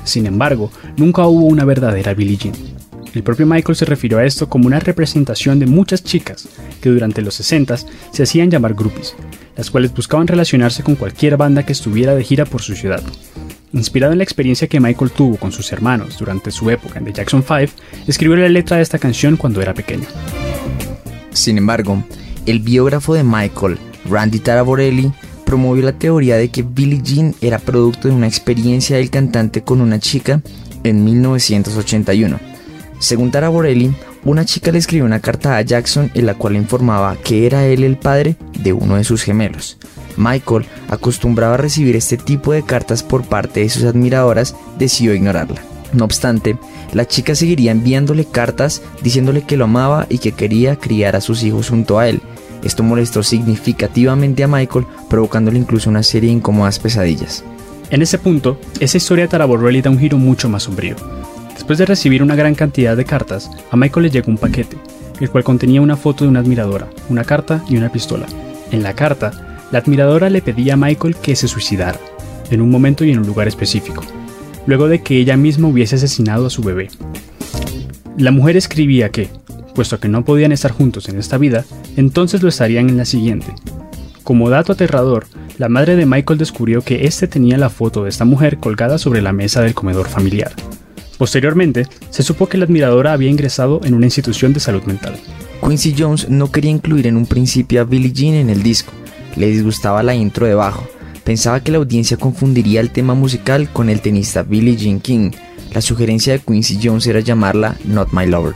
Sin 0.04 0.24
embargo, 0.24 0.70
nunca 0.96 1.26
hubo 1.26 1.44
una 1.46 1.64
verdadera 1.64 2.14
Billie 2.14 2.36
Jean. 2.36 2.54
El 3.12 3.24
propio 3.24 3.44
Michael 3.44 3.74
se 3.74 3.84
refirió 3.84 4.18
a 4.18 4.24
esto 4.24 4.48
como 4.48 4.68
una 4.68 4.78
representación 4.78 5.58
de 5.58 5.66
muchas 5.66 6.04
chicas 6.04 6.48
que 6.80 6.90
durante 6.90 7.22
los 7.22 7.34
60 7.34 7.78
se 8.12 8.22
hacían 8.22 8.52
llamar 8.52 8.74
groupies, 8.74 9.16
las 9.56 9.68
cuales 9.68 9.92
buscaban 9.92 10.28
relacionarse 10.28 10.84
con 10.84 10.94
cualquier 10.94 11.36
banda 11.36 11.66
que 11.66 11.72
estuviera 11.72 12.14
de 12.14 12.22
gira 12.22 12.44
por 12.44 12.62
su 12.62 12.76
ciudad. 12.76 13.02
Inspirado 13.72 14.12
en 14.12 14.18
la 14.18 14.24
experiencia 14.24 14.68
que 14.68 14.78
Michael 14.78 15.10
tuvo 15.10 15.38
con 15.38 15.50
sus 15.50 15.72
hermanos 15.72 16.18
durante 16.20 16.52
su 16.52 16.70
época 16.70 17.00
en 17.00 17.06
The 17.06 17.14
Jackson 17.14 17.42
5, 17.42 17.72
escribió 18.06 18.36
la 18.36 18.48
letra 18.48 18.76
de 18.76 18.84
esta 18.84 19.00
canción 19.00 19.36
cuando 19.36 19.60
era 19.60 19.74
pequeño. 19.74 20.06
Sin 21.32 21.58
embargo, 21.58 22.04
el 22.46 22.60
biógrafo 22.60 23.14
de 23.14 23.24
Michael, 23.24 23.76
Randy 24.08 24.38
Taraborelli, 24.38 25.12
promovió 25.48 25.82
la 25.82 25.92
teoría 25.92 26.36
de 26.36 26.50
que 26.50 26.62
Billie 26.62 27.00
Jean 27.02 27.34
era 27.40 27.58
producto 27.58 28.06
de 28.06 28.14
una 28.14 28.26
experiencia 28.26 28.98
del 28.98 29.08
cantante 29.08 29.62
con 29.62 29.80
una 29.80 29.98
chica 29.98 30.42
en 30.84 31.02
1981. 31.02 32.38
Según 32.98 33.30
Taraborelli, 33.30 33.90
una 34.26 34.44
chica 34.44 34.70
le 34.70 34.78
escribió 34.78 35.06
una 35.06 35.20
carta 35.20 35.56
a 35.56 35.62
Jackson 35.62 36.10
en 36.12 36.26
la 36.26 36.34
cual 36.34 36.54
informaba 36.54 37.16
que 37.16 37.46
era 37.46 37.64
él 37.64 37.82
el 37.82 37.96
padre 37.96 38.36
de 38.62 38.74
uno 38.74 38.96
de 38.96 39.04
sus 39.04 39.22
gemelos. 39.22 39.78
Michael, 40.18 40.66
acostumbraba 40.90 41.54
a 41.54 41.56
recibir 41.56 41.96
este 41.96 42.18
tipo 42.18 42.52
de 42.52 42.62
cartas 42.62 43.02
por 43.02 43.24
parte 43.24 43.60
de 43.60 43.70
sus 43.70 43.84
admiradoras, 43.84 44.54
decidió 44.78 45.14
ignorarla. 45.14 45.62
No 45.94 46.04
obstante, 46.04 46.58
la 46.92 47.08
chica 47.08 47.34
seguiría 47.34 47.72
enviándole 47.72 48.26
cartas 48.26 48.82
diciéndole 49.00 49.40
que 49.46 49.56
lo 49.56 49.64
amaba 49.64 50.06
y 50.10 50.18
que 50.18 50.32
quería 50.32 50.76
criar 50.76 51.16
a 51.16 51.22
sus 51.22 51.42
hijos 51.42 51.70
junto 51.70 51.98
a 51.98 52.06
él. 52.06 52.20
Esto 52.62 52.82
molestó 52.82 53.22
significativamente 53.22 54.42
a 54.44 54.48
Michael, 54.48 54.86
provocándole 55.08 55.58
incluso 55.58 55.90
una 55.90 56.02
serie 56.02 56.30
de 56.30 56.36
incómodas 56.36 56.78
pesadillas. 56.78 57.44
En 57.90 58.02
ese 58.02 58.18
punto, 58.18 58.60
esa 58.80 58.96
historia 58.96 59.24
de 59.24 59.28
Taraborrelli 59.28 59.80
da 59.80 59.90
un 59.90 59.98
giro 59.98 60.18
mucho 60.18 60.48
más 60.48 60.64
sombrío. 60.64 60.96
Después 61.54 61.78
de 61.78 61.86
recibir 61.86 62.22
una 62.22 62.36
gran 62.36 62.54
cantidad 62.54 62.96
de 62.96 63.04
cartas, 63.04 63.50
a 63.70 63.76
Michael 63.76 64.04
le 64.04 64.10
llegó 64.10 64.30
un 64.30 64.38
paquete, 64.38 64.76
el 65.20 65.30
cual 65.30 65.44
contenía 65.44 65.80
una 65.80 65.96
foto 65.96 66.24
de 66.24 66.30
una 66.30 66.40
admiradora, 66.40 66.88
una 67.08 67.24
carta 67.24 67.64
y 67.68 67.76
una 67.76 67.90
pistola. 67.90 68.26
En 68.70 68.82
la 68.82 68.94
carta, 68.94 69.58
la 69.70 69.78
admiradora 69.78 70.30
le 70.30 70.42
pedía 70.42 70.74
a 70.74 70.76
Michael 70.76 71.16
que 71.16 71.36
se 71.36 71.48
suicidara, 71.48 71.98
en 72.50 72.60
un 72.60 72.70
momento 72.70 73.04
y 73.04 73.12
en 73.12 73.18
un 73.18 73.26
lugar 73.26 73.48
específico, 73.48 74.02
luego 74.66 74.88
de 74.88 75.02
que 75.02 75.18
ella 75.18 75.36
misma 75.36 75.68
hubiese 75.68 75.96
asesinado 75.96 76.46
a 76.46 76.50
su 76.50 76.62
bebé. 76.62 76.88
La 78.16 78.32
mujer 78.32 78.56
escribía 78.56 79.10
que, 79.10 79.28
puesto 79.74 80.00
que 80.00 80.08
no 80.08 80.24
podían 80.24 80.52
estar 80.52 80.72
juntos 80.72 81.08
en 81.08 81.18
esta 81.18 81.38
vida, 81.38 81.64
entonces 81.96 82.42
lo 82.42 82.48
estarían 82.48 82.88
en 82.88 82.96
la 82.96 83.04
siguiente. 83.04 83.54
Como 84.24 84.50
dato 84.50 84.72
aterrador, 84.72 85.26
la 85.56 85.68
madre 85.68 85.96
de 85.96 86.06
Michael 86.06 86.38
descubrió 86.38 86.82
que 86.82 87.06
éste 87.06 87.26
tenía 87.26 87.56
la 87.56 87.70
foto 87.70 88.04
de 88.04 88.10
esta 88.10 88.24
mujer 88.24 88.58
colgada 88.58 88.98
sobre 88.98 89.22
la 89.22 89.32
mesa 89.32 89.62
del 89.62 89.74
comedor 89.74 90.08
familiar. 90.08 90.52
Posteriormente, 91.16 91.86
se 92.10 92.22
supo 92.22 92.48
que 92.48 92.58
la 92.58 92.64
admiradora 92.64 93.12
había 93.12 93.30
ingresado 93.30 93.80
en 93.84 93.94
una 93.94 94.06
institución 94.06 94.52
de 94.52 94.60
salud 94.60 94.84
mental. 94.84 95.16
Quincy 95.60 95.94
Jones 95.98 96.28
no 96.28 96.52
quería 96.52 96.70
incluir 96.70 97.06
en 97.06 97.16
un 97.16 97.26
principio 97.26 97.80
a 97.80 97.84
Billie 97.84 98.12
Jean 98.12 98.34
en 98.34 98.50
el 98.50 98.62
disco, 98.62 98.92
le 99.34 99.48
disgustaba 99.48 100.02
la 100.02 100.14
intro 100.14 100.46
de 100.46 100.54
bajo, 100.54 100.86
pensaba 101.24 101.60
que 101.60 101.72
la 101.72 101.78
audiencia 101.78 102.16
confundiría 102.16 102.80
el 102.80 102.90
tema 102.90 103.14
musical 103.14 103.68
con 103.72 103.88
el 103.88 104.00
tenista 104.00 104.42
Billie 104.42 104.76
Jean 104.76 105.00
King. 105.00 105.30
La 105.72 105.80
sugerencia 105.80 106.32
de 106.32 106.38
Quincy 106.38 106.78
Jones 106.82 107.06
era 107.06 107.20
llamarla 107.20 107.76
Not 107.84 108.12
My 108.12 108.26
Lover. 108.26 108.54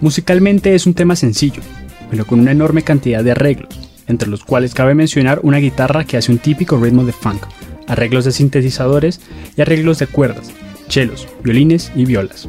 Musicalmente 0.00 0.74
es 0.74 0.86
un 0.86 0.94
tema 0.94 1.16
sencillo, 1.16 1.62
pero 2.10 2.26
con 2.26 2.40
una 2.40 2.52
enorme 2.52 2.82
cantidad 2.82 3.24
de 3.24 3.32
arreglos, 3.32 3.78
entre 4.06 4.28
los 4.28 4.44
cuales 4.44 4.74
cabe 4.74 4.94
mencionar 4.94 5.40
una 5.42 5.58
guitarra 5.58 6.04
que 6.04 6.16
hace 6.16 6.32
un 6.32 6.38
típico 6.38 6.76
ritmo 6.76 7.04
de 7.04 7.12
funk, 7.12 7.46
arreglos 7.86 8.24
de 8.24 8.32
sintetizadores 8.32 9.20
y 9.56 9.62
arreglos 9.62 9.98
de 9.98 10.06
cuerdas, 10.06 10.50
chelos, 10.88 11.28
violines 11.42 11.92
y 11.94 12.04
violas. 12.04 12.48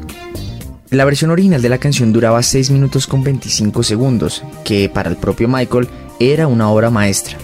La 0.91 1.05
versión 1.05 1.31
original 1.31 1.61
de 1.61 1.69
la 1.69 1.79
canción 1.79 2.13
duraba 2.13 2.41
6 2.43 2.71
minutos 2.71 3.07
con 3.07 3.23
25 3.23 3.83
segundos, 3.83 4.43
que 4.63 4.87
para 4.87 5.09
el 5.09 5.17
propio 5.17 5.47
Michael 5.47 5.87
era 6.19 6.47
una 6.47 6.69
obra 6.69 6.89
maestra. 6.89 7.37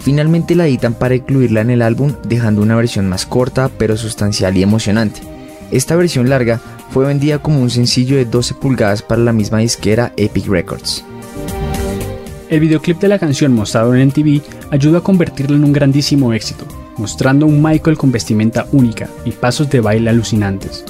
Finalmente 0.00 0.54
la 0.54 0.66
editan 0.66 0.94
para 0.94 1.14
incluirla 1.14 1.62
en 1.62 1.70
el 1.70 1.82
álbum 1.82 2.12
dejando 2.28 2.62
una 2.62 2.76
versión 2.76 3.08
más 3.08 3.26
corta 3.26 3.70
pero 3.78 3.96
sustancial 3.96 4.56
y 4.56 4.62
emocionante. 4.62 5.22
Esta 5.70 5.96
versión 5.96 6.28
larga 6.28 6.60
fue 6.90 7.06
vendida 7.06 7.38
como 7.38 7.60
un 7.60 7.70
sencillo 7.70 8.16
de 8.16 8.24
12 8.24 8.54
pulgadas 8.54 9.02
para 9.02 9.22
la 9.22 9.32
misma 9.32 9.58
disquera 9.58 10.12
Epic 10.16 10.46
Records. 10.46 11.04
El 12.50 12.60
videoclip 12.60 13.00
de 13.00 13.08
la 13.08 13.18
canción 13.18 13.52
mostrado 13.52 13.94
en 13.94 14.08
MTV 14.08 14.40
ayudó 14.70 14.98
a 14.98 15.02
convertirla 15.02 15.56
en 15.56 15.64
un 15.64 15.72
grandísimo 15.72 16.32
éxito, 16.32 16.66
mostrando 16.98 17.46
un 17.46 17.62
Michael 17.62 17.96
con 17.96 18.12
vestimenta 18.12 18.66
única 18.72 19.08
y 19.24 19.32
pasos 19.32 19.68
de 19.70 19.80
baile 19.80 20.10
alucinantes. 20.10 20.84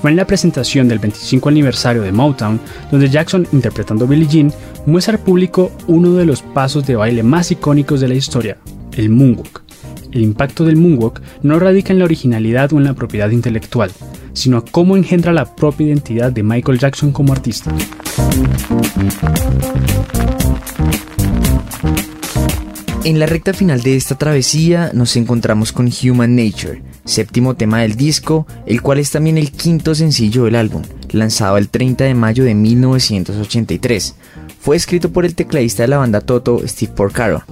Fue 0.00 0.10
en 0.10 0.16
la 0.16 0.26
presentación 0.26 0.88
del 0.88 0.98
25 0.98 1.48
aniversario 1.50 2.00
de 2.00 2.12
Motown, 2.12 2.58
donde 2.90 3.10
Jackson, 3.10 3.46
interpretando 3.52 4.06
Billie 4.06 4.28
Jean, 4.28 4.52
muestra 4.86 5.14
al 5.14 5.20
público 5.20 5.72
uno 5.88 6.14
de 6.14 6.24
los 6.24 6.40
pasos 6.40 6.86
de 6.86 6.96
baile 6.96 7.22
más 7.22 7.50
icónicos 7.50 8.00
de 8.00 8.08
la 8.08 8.14
historia, 8.14 8.56
el 8.96 9.10
moonwalk. 9.10 9.59
El 10.12 10.22
impacto 10.22 10.64
del 10.64 10.76
moonwalk 10.76 11.20
no 11.42 11.58
radica 11.58 11.92
en 11.92 12.00
la 12.00 12.04
originalidad 12.04 12.72
o 12.72 12.78
en 12.78 12.84
la 12.84 12.94
propiedad 12.94 13.30
intelectual, 13.30 13.90
sino 14.32 14.58
a 14.58 14.64
cómo 14.64 14.96
engendra 14.96 15.32
la 15.32 15.54
propia 15.54 15.86
identidad 15.86 16.32
de 16.32 16.42
Michael 16.42 16.78
Jackson 16.78 17.12
como 17.12 17.32
artista. 17.32 17.72
En 23.02 23.18
la 23.18 23.26
recta 23.26 23.54
final 23.54 23.80
de 23.80 23.96
esta 23.96 24.18
travesía 24.18 24.90
nos 24.92 25.16
encontramos 25.16 25.72
con 25.72 25.88
Human 25.88 26.36
Nature, 26.36 26.82
séptimo 27.04 27.54
tema 27.56 27.80
del 27.80 27.96
disco, 27.96 28.46
el 28.66 28.82
cual 28.82 28.98
es 28.98 29.10
también 29.10 29.38
el 29.38 29.52
quinto 29.52 29.94
sencillo 29.94 30.44
del 30.44 30.54
álbum, 30.54 30.82
lanzado 31.10 31.56
el 31.56 31.70
30 31.70 32.04
de 32.04 32.14
mayo 32.14 32.44
de 32.44 32.54
1983. 32.54 34.16
Fue 34.60 34.76
escrito 34.76 35.10
por 35.10 35.24
el 35.24 35.34
tecladista 35.34 35.82
de 35.82 35.88
la 35.88 35.96
banda 35.96 36.20
Toto, 36.20 36.60
Steve 36.68 36.92
Porcaro. 36.94 37.42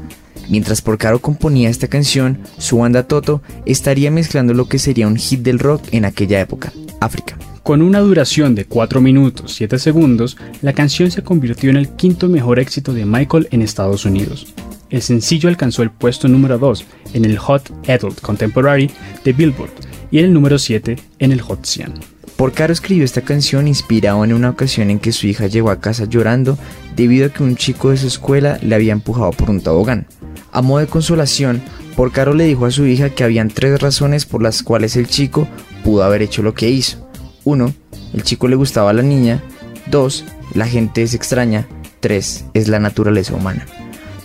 Mientras 0.48 0.82
Porcaro 0.82 1.20
componía 1.20 1.68
esta 1.68 1.88
canción, 1.88 2.38
su 2.58 2.78
banda 2.78 3.02
Toto 3.02 3.42
estaría 3.66 4.10
mezclando 4.10 4.54
lo 4.54 4.68
que 4.68 4.78
sería 4.78 5.06
un 5.06 5.16
hit 5.16 5.40
del 5.42 5.58
rock 5.58 5.82
en 5.92 6.04
aquella 6.04 6.40
época, 6.40 6.72
África. 7.00 7.36
Con 7.62 7.82
una 7.82 8.00
duración 8.00 8.54
de 8.54 8.64
4 8.64 9.00
minutos 9.02 9.52
7 9.54 9.78
segundos, 9.78 10.38
la 10.62 10.72
canción 10.72 11.10
se 11.10 11.22
convirtió 11.22 11.68
en 11.68 11.76
el 11.76 11.90
quinto 11.90 12.28
mejor 12.28 12.58
éxito 12.58 12.94
de 12.94 13.04
Michael 13.04 13.48
en 13.50 13.60
Estados 13.60 14.06
Unidos. 14.06 14.54
El 14.88 15.02
sencillo 15.02 15.50
alcanzó 15.50 15.82
el 15.82 15.90
puesto 15.90 16.28
número 16.28 16.56
2 16.56 16.86
en 17.12 17.26
el 17.26 17.36
Hot 17.36 17.70
Adult 17.86 18.20
Contemporary 18.20 18.90
de 19.22 19.34
Billboard 19.34 19.70
y 20.10 20.18
el 20.20 20.32
número 20.32 20.58
7 20.58 20.96
en 21.18 21.32
el 21.32 21.42
Hot 21.42 21.66
100. 21.66 21.92
Porcaro 22.38 22.72
escribió 22.72 23.04
esta 23.04 23.20
canción 23.20 23.68
inspirado 23.68 24.24
en 24.24 24.32
una 24.32 24.50
ocasión 24.50 24.90
en 24.90 25.00
que 25.00 25.12
su 25.12 25.26
hija 25.26 25.48
llegó 25.48 25.70
a 25.70 25.80
casa 25.80 26.04
llorando 26.04 26.56
debido 26.96 27.26
a 27.26 27.28
que 27.30 27.42
un 27.42 27.56
chico 27.56 27.90
de 27.90 27.96
su 27.96 28.06
escuela 28.06 28.58
le 28.62 28.74
había 28.74 28.92
empujado 28.92 29.32
por 29.32 29.50
un 29.50 29.60
tobogán. 29.60 30.06
A 30.52 30.62
modo 30.62 30.80
de 30.80 30.86
consolación, 30.86 31.62
Porcaro 31.96 32.32
le 32.32 32.44
dijo 32.44 32.66
a 32.66 32.70
su 32.70 32.86
hija 32.86 33.10
que 33.10 33.24
habían 33.24 33.48
tres 33.48 33.80
razones 33.80 34.24
por 34.24 34.42
las 34.42 34.62
cuales 34.62 34.96
el 34.96 35.08
chico 35.08 35.48
pudo 35.84 36.04
haber 36.04 36.22
hecho 36.22 36.42
lo 36.42 36.54
que 36.54 36.70
hizo. 36.70 37.08
1. 37.44 37.74
El 38.14 38.22
chico 38.22 38.48
le 38.48 38.56
gustaba 38.56 38.90
a 38.90 38.94
la 38.94 39.02
niña. 39.02 39.42
2. 39.90 40.24
La 40.54 40.66
gente 40.66 41.02
es 41.02 41.14
extraña. 41.14 41.66
3. 42.00 42.46
Es 42.54 42.68
la 42.68 42.78
naturaleza 42.78 43.34
humana. 43.34 43.66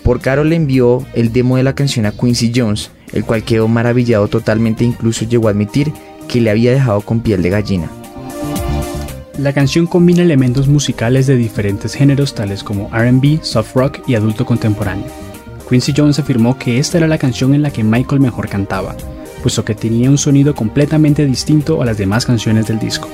Porcaro 0.02 0.44
le 0.44 0.56
envió 0.56 1.04
el 1.14 1.32
demo 1.32 1.56
de 1.56 1.62
la 1.62 1.74
canción 1.74 2.06
a 2.06 2.12
Quincy 2.12 2.52
Jones, 2.54 2.90
el 3.12 3.24
cual 3.24 3.42
quedó 3.42 3.68
maravillado 3.68 4.28
totalmente 4.28 4.84
e 4.84 4.88
incluso 4.88 5.24
llegó 5.24 5.48
a 5.48 5.50
admitir 5.50 5.92
que 6.28 6.40
le 6.40 6.50
había 6.50 6.72
dejado 6.72 7.00
con 7.00 7.20
piel 7.20 7.42
de 7.42 7.50
gallina. 7.50 7.90
La 9.38 9.52
canción 9.52 9.86
combina 9.86 10.22
elementos 10.22 10.68
musicales 10.68 11.26
de 11.26 11.36
diferentes 11.36 11.94
géneros 11.94 12.34
tales 12.34 12.62
como 12.62 12.88
RB, 12.90 13.42
soft 13.42 13.74
rock 13.74 13.98
y 14.06 14.14
adulto 14.14 14.46
contemporáneo. 14.46 15.23
Quincy 15.68 15.94
Jones 15.96 16.18
afirmó 16.18 16.58
que 16.58 16.78
esta 16.78 16.98
era 16.98 17.08
la 17.08 17.18
canción 17.18 17.54
en 17.54 17.62
la 17.62 17.70
que 17.70 17.84
Michael 17.84 18.20
mejor 18.20 18.48
cantaba, 18.48 18.94
puesto 19.42 19.64
que 19.64 19.74
tenía 19.74 20.10
un 20.10 20.18
sonido 20.18 20.54
completamente 20.54 21.24
distinto 21.26 21.80
a 21.80 21.84
las 21.84 21.98
demás 21.98 22.26
canciones 22.26 22.66
del 22.66 22.78
disco. 22.78 23.08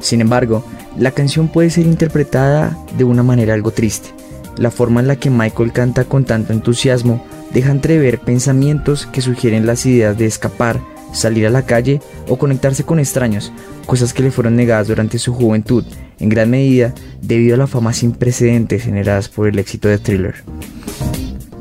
Sin 0.00 0.20
embargo, 0.20 0.64
la 0.98 1.12
canción 1.12 1.48
puede 1.48 1.70
ser 1.70 1.86
interpretada 1.86 2.76
de 2.96 3.04
una 3.04 3.22
manera 3.22 3.54
algo 3.54 3.70
triste. 3.70 4.10
La 4.56 4.70
forma 4.70 5.00
en 5.00 5.06
la 5.06 5.16
que 5.16 5.30
Michael 5.30 5.72
canta 5.72 6.04
con 6.04 6.24
tanto 6.24 6.52
entusiasmo 6.52 7.24
deja 7.52 7.70
entrever 7.70 8.18
pensamientos 8.20 9.06
que 9.06 9.20
sugieren 9.20 9.66
las 9.66 9.86
ideas 9.86 10.18
de 10.18 10.26
escapar, 10.26 10.80
salir 11.12 11.46
a 11.46 11.50
la 11.50 11.62
calle 11.62 12.00
o 12.28 12.36
conectarse 12.36 12.84
con 12.84 12.98
extraños, 12.98 13.52
cosas 13.86 14.12
que 14.12 14.22
le 14.22 14.30
fueron 14.30 14.56
negadas 14.56 14.88
durante 14.88 15.18
su 15.18 15.32
juventud, 15.32 15.84
en 16.18 16.28
gran 16.28 16.50
medida 16.50 16.94
debido 17.22 17.54
a 17.54 17.58
la 17.58 17.66
fama 17.66 17.92
sin 17.92 18.12
precedentes 18.12 18.82
generadas 18.82 19.28
por 19.28 19.48
el 19.48 19.58
éxito 19.58 19.88
de 19.88 19.98
Thriller. 19.98 20.34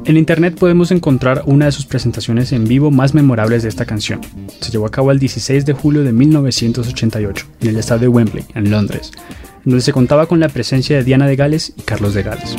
En 0.10 0.18
internet 0.18 0.56
podemos 0.58 0.90
encontrar 0.90 1.44
una 1.46 1.66
de 1.66 1.72
sus 1.72 1.86
presentaciones 1.86 2.52
en 2.52 2.68
vivo 2.68 2.90
más 2.90 3.14
memorables 3.14 3.62
de 3.62 3.70
esta 3.70 3.86
canción. 3.86 4.22
Se 4.60 4.72
llevó 4.72 4.88
a 4.88 4.90
cabo 4.90 5.12
el 5.12 5.20
16 5.20 5.68
de 5.68 5.74
julio 5.74 6.04
de 6.04 6.12
1988 6.12 7.46
en 7.62 7.68
el 7.68 7.78
estadio 7.78 8.02
de 8.02 8.08
Wembley, 8.08 8.44
en 8.56 8.72
Londres, 8.72 9.12
donde 9.66 9.82
se 9.82 9.94
contaba 9.94 10.26
con 10.26 10.40
la 10.40 10.50
presencia 10.50 10.98
de 10.98 11.04
Diana 11.04 11.28
de 11.28 11.36
Gales 11.36 11.74
y 11.78 11.84
Carlos 11.84 12.16
de 12.16 12.24
Gales. 12.24 12.56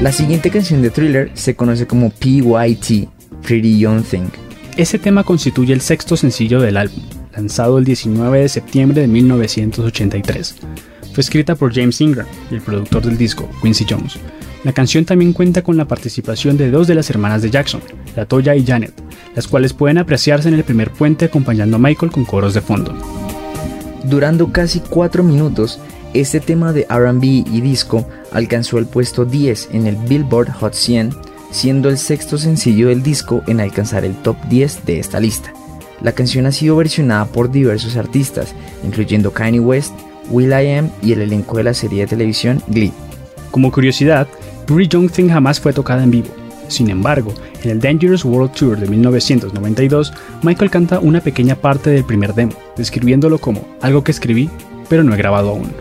La 0.00 0.12
siguiente 0.12 0.50
canción 0.50 0.80
de 0.80 0.90
Thriller 0.90 1.32
se 1.34 1.56
conoce 1.56 1.88
como 1.88 2.10
PYT, 2.10 3.08
Pretty 3.42 3.80
Young 3.80 4.04
Thing. 4.04 4.28
Ese 4.76 5.00
tema 5.00 5.24
constituye 5.24 5.72
el 5.72 5.80
sexto 5.80 6.16
sencillo 6.16 6.60
del 6.60 6.76
álbum, 6.76 7.02
lanzado 7.34 7.78
el 7.78 7.84
19 7.84 8.40
de 8.40 8.48
septiembre 8.48 9.00
de 9.02 9.08
1983. 9.08 10.56
Fue 11.12 11.20
escrita 11.22 11.54
por 11.54 11.74
James 11.74 12.00
Ingram 12.00 12.26
y 12.50 12.54
el 12.54 12.60
productor 12.60 13.02
del 13.02 13.18
disco, 13.18 13.48
Quincy 13.62 13.86
Jones. 13.88 14.18
La 14.62 14.72
canción 14.72 15.04
también 15.04 15.32
cuenta 15.32 15.62
con 15.62 15.76
la 15.76 15.86
participación 15.86 16.56
de 16.56 16.70
dos 16.70 16.86
de 16.86 16.94
las 16.94 17.08
hermanas 17.08 17.40
de 17.40 17.50
Jackson, 17.50 17.80
Latoya 18.14 18.54
y 18.54 18.64
Janet, 18.64 18.92
las 19.34 19.48
cuales 19.48 19.72
pueden 19.72 19.98
apreciarse 19.98 20.48
en 20.48 20.54
el 20.54 20.64
primer 20.64 20.90
puente 20.90 21.24
acompañando 21.24 21.76
a 21.76 21.80
Michael 21.80 22.12
con 22.12 22.24
coros 22.24 22.52
de 22.52 22.60
fondo. 22.60 22.94
Durando 24.04 24.52
casi 24.52 24.80
4 24.80 25.22
minutos, 25.22 25.80
este 26.12 26.40
tema 26.40 26.72
de 26.72 26.86
RB 26.90 27.22
y 27.22 27.60
disco 27.60 28.06
alcanzó 28.32 28.78
el 28.78 28.86
puesto 28.86 29.24
10 29.24 29.70
en 29.72 29.86
el 29.86 29.96
Billboard 29.96 30.50
Hot 30.52 30.74
100, 30.74 31.10
siendo 31.50 31.88
el 31.88 31.98
sexto 31.98 32.36
sencillo 32.36 32.88
del 32.88 33.02
disco 33.02 33.42
en 33.46 33.60
alcanzar 33.60 34.04
el 34.04 34.14
top 34.16 34.36
10 34.48 34.84
de 34.84 34.98
esta 35.00 35.20
lista. 35.20 35.52
La 36.00 36.12
canción 36.12 36.46
ha 36.46 36.52
sido 36.52 36.76
versionada 36.76 37.26
por 37.26 37.50
diversos 37.50 37.96
artistas, 37.96 38.54
incluyendo 38.84 39.32
Kanye 39.32 39.60
West, 39.60 39.92
Will 40.30 40.50
I 40.50 40.72
Am 40.72 40.90
y 41.02 41.12
el 41.12 41.22
elenco 41.22 41.56
de 41.56 41.64
la 41.64 41.74
serie 41.74 42.00
de 42.00 42.06
televisión 42.06 42.62
Glee. 42.68 42.92
Como 43.50 43.72
curiosidad, 43.72 44.28
Pretty 44.66 44.88
Young 44.88 45.10
Thing 45.10 45.28
jamás 45.28 45.60
fue 45.60 45.72
tocada 45.72 46.02
en 46.02 46.10
vivo. 46.10 46.28
Sin 46.68 46.88
embargo, 46.88 47.34
en 47.64 47.70
el 47.70 47.80
Dangerous 47.80 48.24
World 48.24 48.52
Tour 48.52 48.78
de 48.78 48.86
1992, 48.86 50.12
Michael 50.42 50.70
canta 50.70 51.00
una 51.00 51.20
pequeña 51.20 51.56
parte 51.56 51.90
del 51.90 52.04
primer 52.04 52.32
demo, 52.34 52.52
describiéndolo 52.76 53.38
como 53.38 53.66
algo 53.82 54.04
que 54.04 54.12
escribí, 54.12 54.48
pero 54.88 55.02
no 55.02 55.12
he 55.12 55.18
grabado 55.18 55.50
aún. 55.50 55.72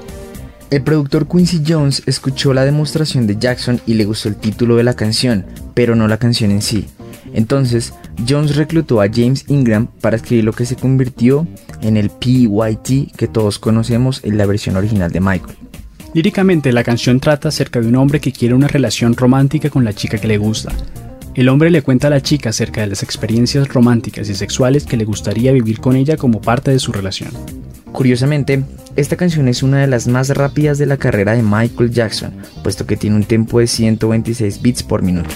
El 0.72 0.84
productor 0.84 1.28
Quincy 1.28 1.64
Jones 1.68 2.04
escuchó 2.06 2.54
la 2.54 2.66
demostración 2.66 3.28
de 3.28 3.38
Jackson 3.38 3.82
y 3.86 3.96
le 3.96 4.06
gustó 4.06 4.30
el 4.30 4.36
título 4.36 4.76
de 4.76 4.84
la 4.84 4.96
canción, 4.96 5.46
pero 5.74 5.96
no 5.96 6.08
la 6.08 6.18
canción 6.18 6.52
en 6.52 6.62
sí. 6.62 6.88
Entonces, 7.34 7.94
Jones 8.28 8.56
reclutó 8.56 9.02
a 9.02 9.08
James 9.08 9.46
Ingram 9.48 9.88
para 10.02 10.16
escribir 10.16 10.46
lo 10.46 10.54
que 10.54 10.66
se 10.66 10.76
convirtió 10.76 11.48
en 11.82 11.98
el 11.98 12.10
PYT 12.10 13.16
que 13.16 13.28
todos 13.28 13.60
conocemos 13.60 14.22
en 14.24 14.38
la 14.38 14.46
versión 14.46 14.76
original 14.78 15.12
de 15.12 15.20
Michael. 15.20 15.58
Líricamente, 16.14 16.72
la 16.72 16.84
canción 16.84 17.20
trata 17.20 17.50
acerca 17.50 17.80
de 17.80 17.88
un 17.88 17.96
hombre 17.96 18.20
que 18.20 18.32
quiere 18.32 18.56
una 18.56 18.68
relación 18.68 19.16
romántica 19.16 19.70
con 19.70 19.86
la 19.86 19.94
chica 19.94 20.18
que 20.18 20.28
le 20.28 20.38
gusta. 20.38 20.72
El 21.36 21.48
hombre 21.50 21.70
le 21.70 21.84
cuenta 21.84 22.08
a 22.08 22.10
la 22.10 22.22
chica 22.22 22.50
acerca 22.50 22.82
de 22.82 22.88
las 22.88 23.04
experiencias 23.04 23.68
románticas 23.68 24.28
y 24.30 24.36
sexuales 24.36 24.86
que 24.86 24.98
le 24.98 25.06
gustaría 25.06 25.52
vivir 25.52 25.80
con 25.80 25.96
ella 25.96 26.18
como 26.18 26.42
parte 26.42 26.72
de 26.72 26.80
su 26.80 26.92
relación. 26.92 27.32
Curiosamente, 27.92 28.64
esta 28.96 29.16
canción 29.16 29.48
es 29.48 29.62
una 29.64 29.80
de 29.80 29.88
las 29.88 30.08
más 30.08 30.30
rápidas 30.30 30.78
de 30.80 30.88
la 30.88 30.98
carrera 30.98 31.34
de 31.34 31.44
Michael 31.44 31.92
Jackson, 31.92 32.34
puesto 32.64 32.86
que 32.86 32.98
tiene 32.98 33.16
un 33.16 33.24
tempo 33.24 33.60
de 33.60 33.68
126 33.68 34.62
bits 34.62 34.84
por 34.84 35.04
minuto. 35.04 35.30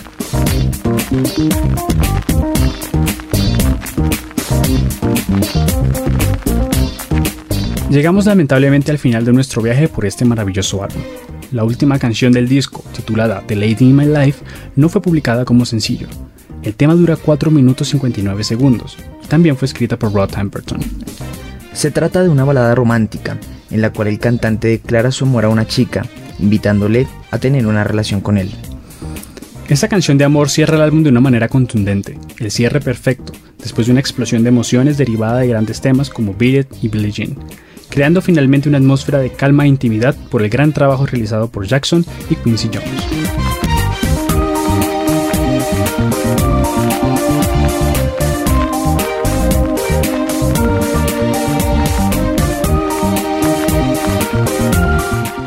Llegamos 7.90 8.26
lamentablemente 8.26 8.90
al 8.92 8.98
final 8.98 9.24
de 9.24 9.34
nuestro 9.34 9.62
viaje 9.62 9.88
por 9.88 10.06
este 10.06 10.26
maravilloso 10.26 10.84
álbum. 10.84 11.04
La 11.52 11.64
última 11.64 12.00
canción 12.00 12.34
del 12.34 12.50
disco, 12.50 12.84
titulada 12.92 13.44
The 13.46 13.56
Lady 13.56 13.86
in 13.86 13.96
My 13.96 14.06
Life, 14.06 14.44
no 14.76 14.90
fue 14.90 15.02
publicada 15.02 15.46
como 15.46 15.64
sencillo. 15.64 16.08
El 16.64 16.74
tema 16.74 16.96
dura 16.96 17.16
4 17.16 17.52
minutos 17.52 17.90
59 17.90 18.44
segundos. 18.44 18.98
También 19.28 19.58
fue 19.58 19.68
escrita 19.68 20.00
por 20.00 20.12
Rod 20.12 20.32
Temperton. 20.32 20.80
Se 21.74 21.92
trata 21.92 22.24
de 22.24 22.30
una 22.30 22.46
balada 22.46 22.74
romántica, 22.74 23.38
en 23.70 23.82
la 23.82 23.94
cual 23.94 24.08
el 24.08 24.18
cantante 24.18 24.70
declara 24.70 25.12
su 25.12 25.26
amor 25.26 25.46
a 25.46 25.50
una 25.50 25.68
chica, 25.68 26.04
invitándole 26.40 27.06
a 27.30 27.38
tener 27.38 27.68
una 27.68 27.84
relación 27.84 28.22
con 28.22 28.40
él. 28.40 28.50
Esta 29.70 29.88
canción 29.88 30.18
de 30.18 30.26
amor 30.26 30.50
cierra 30.50 30.76
el 30.76 30.82
álbum 30.82 31.04
de 31.04 31.10
una 31.10 31.22
manera 31.22 31.48
contundente, 31.48 32.18
el 32.40 32.52
cierre 32.52 32.80
perfecto, 32.80 33.34
después 33.58 33.88
de 33.88 33.92
una 33.92 34.02
explosión 34.02 34.44
de 34.44 34.50
emociones 34.50 34.98
derivada 34.98 35.40
de 35.40 35.48
grandes 35.48 35.82
temas 35.82 36.10
como 36.10 36.34
Beat 36.34 36.68
y 36.82 36.90
Billie 36.90 37.12
Jean 37.12 37.38
creando 37.94 38.24
finalmente 38.24 38.68
una 38.68 38.80
atmósfera 38.80 39.20
de 39.20 39.30
calma 39.30 39.66
e 39.66 39.68
intimidad 39.68 40.16
por 40.32 40.42
el 40.42 40.50
gran 40.50 40.74
trabajo 40.74 41.06
realizado 41.06 41.48
por 41.52 41.68
Jackson 41.68 42.04
y 42.28 42.36
Quincy 42.36 42.72
Jones. 42.74 42.90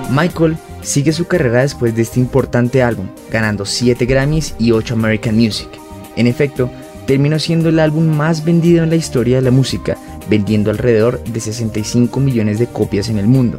Michael 0.09 0.57
sigue 0.87 1.13
su 1.13 1.27
carrera 1.27 1.61
después 1.61 1.95
de 1.95 2.03
este 2.03 2.21
importante 2.21 2.83
álbum, 2.83 3.09
ganando 3.31 3.67
7 3.67 4.07
Grammys 4.07 4.55
y 4.59 4.71
8 4.71 4.95
American 4.95 5.37
Music. 5.37 5.69
En 6.17 6.27
efecto, 6.27 6.71
terminó 7.07 7.39
siendo 7.39 7.69
el 7.69 7.79
álbum 7.79 8.07
más 8.07 8.45
vendido 8.45 8.83
en 8.83 8.91
la 8.91 8.97
historia 8.97 9.37
de 9.37 9.43
la 9.43 9.51
música 9.51 9.99
vendiendo 10.29 10.71
alrededor 10.71 11.23
de 11.25 11.41
65 11.41 12.21
millones 12.21 12.59
de 12.59 12.67
copias 12.67 13.09
en 13.09 13.19
el 13.19 13.27
mundo. 13.27 13.59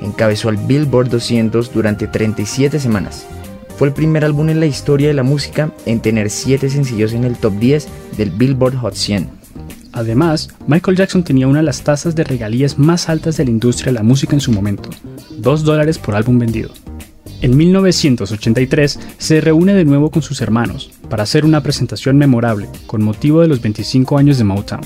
Encabezó 0.00 0.48
al 0.48 0.56
Billboard 0.56 1.10
200 1.10 1.72
durante 1.72 2.06
37 2.06 2.78
semanas. 2.78 3.26
Fue 3.76 3.88
el 3.88 3.94
primer 3.94 4.24
álbum 4.24 4.48
en 4.48 4.60
la 4.60 4.66
historia 4.66 5.08
de 5.08 5.14
la 5.14 5.22
música 5.22 5.72
en 5.86 6.00
tener 6.00 6.30
7 6.30 6.68
sencillos 6.70 7.12
en 7.12 7.24
el 7.24 7.36
top 7.36 7.54
10 7.54 7.88
del 8.16 8.30
Billboard 8.30 8.76
Hot 8.76 8.94
100. 8.94 9.37
Además, 9.98 10.48
Michael 10.68 10.96
Jackson 10.96 11.24
tenía 11.24 11.48
una 11.48 11.58
de 11.58 11.64
las 11.64 11.82
tasas 11.82 12.14
de 12.14 12.22
regalías 12.22 12.78
más 12.78 13.08
altas 13.08 13.36
de 13.36 13.44
la 13.44 13.50
industria 13.50 13.86
de 13.86 13.98
la 13.98 14.04
música 14.04 14.34
en 14.34 14.40
su 14.40 14.52
momento, 14.52 14.90
2 15.38 15.64
dólares 15.64 15.98
por 15.98 16.14
álbum 16.14 16.38
vendido. 16.38 16.70
En 17.40 17.56
1983 17.56 19.00
se 19.18 19.40
reúne 19.40 19.74
de 19.74 19.84
nuevo 19.84 20.12
con 20.12 20.22
sus 20.22 20.40
hermanos 20.40 20.92
para 21.10 21.24
hacer 21.24 21.44
una 21.44 21.64
presentación 21.64 22.16
memorable 22.16 22.68
con 22.86 23.02
motivo 23.02 23.40
de 23.40 23.48
los 23.48 23.60
25 23.60 24.16
años 24.16 24.38
de 24.38 24.44
Motown 24.44 24.82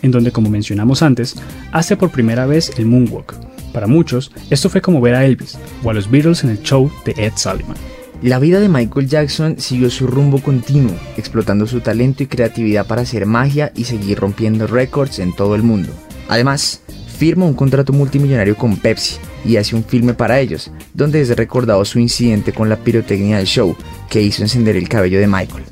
en 0.00 0.10
donde, 0.10 0.32
como 0.32 0.48
mencionamos 0.48 1.02
antes, 1.02 1.36
hace 1.72 1.98
por 1.98 2.10
primera 2.10 2.46
vez 2.46 2.72
el 2.78 2.86
moonwalk. 2.86 3.34
Para 3.74 3.86
muchos, 3.86 4.32
esto 4.48 4.70
fue 4.70 4.80
como 4.80 5.02
ver 5.02 5.16
a 5.16 5.26
Elvis 5.26 5.58
o 5.84 5.90
a 5.90 5.94
los 5.94 6.10
Beatles 6.10 6.44
en 6.44 6.50
el 6.50 6.62
show 6.62 6.90
de 7.04 7.12
Ed 7.18 7.32
Sullivan. 7.36 7.76
La 8.22 8.38
vida 8.38 8.60
de 8.60 8.68
Michael 8.68 9.08
Jackson 9.08 9.56
siguió 9.58 9.90
su 9.90 10.06
rumbo 10.06 10.40
continuo, 10.40 10.94
explotando 11.16 11.66
su 11.66 11.80
talento 11.80 12.22
y 12.22 12.26
creatividad 12.26 12.86
para 12.86 13.02
hacer 13.02 13.26
magia 13.26 13.72
y 13.76 13.84
seguir 13.84 14.18
rompiendo 14.18 14.66
récords 14.66 15.18
en 15.18 15.34
todo 15.34 15.54
el 15.54 15.62
mundo. 15.62 15.92
Además, 16.28 16.82
firma 17.18 17.44
un 17.44 17.54
contrato 17.54 17.92
multimillonario 17.92 18.56
con 18.56 18.76
Pepsi 18.76 19.16
y 19.44 19.56
hace 19.56 19.76
un 19.76 19.84
filme 19.84 20.14
para 20.14 20.40
ellos, 20.40 20.70
donde 20.94 21.20
es 21.20 21.36
recordado 21.36 21.84
su 21.84 21.98
incidente 21.98 22.52
con 22.52 22.68
la 22.68 22.76
pirotecnia 22.76 23.36
del 23.36 23.46
show, 23.46 23.76
que 24.10 24.22
hizo 24.22 24.42
encender 24.42 24.76
el 24.76 24.88
cabello 24.88 25.20
de 25.20 25.26
Michael. 25.26 25.64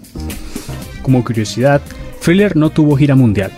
Como 1.02 1.24
curiosidad, 1.24 1.82
Thriller 2.22 2.56
no 2.56 2.70
tuvo 2.70 2.96
gira 2.96 3.14
mundial, 3.14 3.52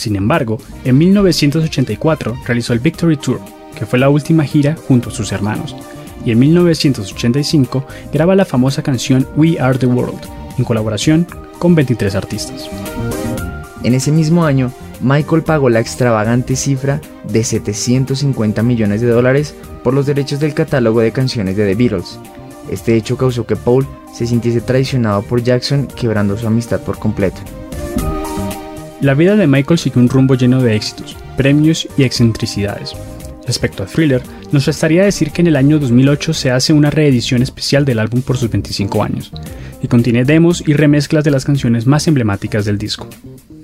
sin 0.00 0.16
embargo, 0.16 0.56
en 0.86 0.96
1984 0.96 2.38
realizó 2.46 2.72
el 2.72 2.78
Victory 2.78 3.18
Tour, 3.18 3.38
que 3.78 3.84
fue 3.84 3.98
la 3.98 4.08
última 4.08 4.44
gira 4.44 4.74
junto 4.88 5.10
a 5.10 5.12
sus 5.12 5.30
hermanos, 5.30 5.76
y 6.24 6.32
en 6.32 6.38
1985 6.38 7.84
graba 8.12 8.34
la 8.34 8.44
famosa 8.44 8.82
canción 8.82 9.26
We 9.36 9.58
Are 9.60 9.78
the 9.78 9.86
World, 9.86 10.20
en 10.58 10.64
colaboración 10.64 11.26
con 11.58 11.74
23 11.74 12.14
artistas. 12.14 12.68
En 13.82 13.94
ese 13.94 14.12
mismo 14.12 14.44
año, 14.44 14.72
Michael 15.00 15.42
pagó 15.42 15.70
la 15.70 15.80
extravagante 15.80 16.56
cifra 16.56 17.00
de 17.24 17.42
750 17.42 18.62
millones 18.62 19.00
de 19.00 19.08
dólares 19.08 19.54
por 19.82 19.94
los 19.94 20.06
derechos 20.06 20.40
del 20.40 20.52
catálogo 20.52 21.00
de 21.00 21.12
canciones 21.12 21.56
de 21.56 21.66
The 21.66 21.74
Beatles. 21.74 22.18
Este 22.70 22.94
hecho 22.94 23.16
causó 23.16 23.46
que 23.46 23.56
Paul 23.56 23.86
se 24.12 24.26
sintiese 24.26 24.60
traicionado 24.60 25.22
por 25.22 25.42
Jackson, 25.42 25.86
quebrando 25.86 26.36
su 26.36 26.46
amistad 26.46 26.80
por 26.80 26.98
completo. 26.98 27.40
La 29.00 29.14
vida 29.14 29.34
de 29.34 29.46
Michael 29.46 29.78
sigue 29.78 29.98
un 29.98 30.10
rumbo 30.10 30.34
lleno 30.34 30.62
de 30.62 30.76
éxitos, 30.76 31.16
premios 31.36 31.88
y 31.96 32.02
excentricidades. 32.02 32.94
Respecto 33.46 33.82
a 33.82 33.86
Thriller, 33.86 34.22
nos 34.52 34.66
restaría 34.66 35.04
decir 35.04 35.30
que 35.30 35.42
en 35.42 35.48
el 35.48 35.56
año 35.56 35.78
2008 35.78 36.34
se 36.34 36.50
hace 36.50 36.72
una 36.72 36.90
reedición 36.90 37.42
especial 37.42 37.84
del 37.84 37.98
álbum 37.98 38.22
por 38.22 38.36
sus 38.36 38.50
25 38.50 39.02
años, 39.02 39.32
y 39.82 39.88
contiene 39.88 40.24
demos 40.24 40.62
y 40.66 40.74
remezclas 40.74 41.24
de 41.24 41.30
las 41.30 41.44
canciones 41.44 41.86
más 41.86 42.08
emblemáticas 42.08 42.64
del 42.64 42.78
disco. 42.78 43.08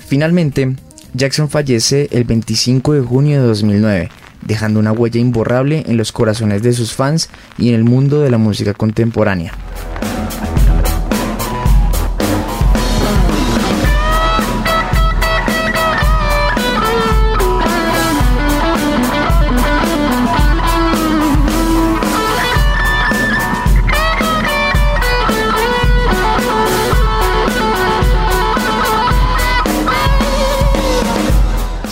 Finalmente, 0.07 0.77
Jackson 1.14 1.49
fallece 1.49 2.09
el 2.12 2.25
25 2.25 2.92
de 2.92 3.01
junio 3.01 3.40
de 3.40 3.46
2009, 3.49 4.11
dejando 4.47 4.80
una 4.80 4.93
huella 4.93 5.20
imborrable 5.20 5.84
en 5.87 5.97
los 5.97 6.12
corazones 6.12 6.62
de 6.62 6.72
sus 6.72 6.93
fans 6.93 7.30
y 7.59 7.70
en 7.70 7.74
el 7.74 7.84
mundo 7.84 8.20
de 8.20 8.30
la 8.30 8.39
música 8.39 8.74
contemporánea. 8.74 9.53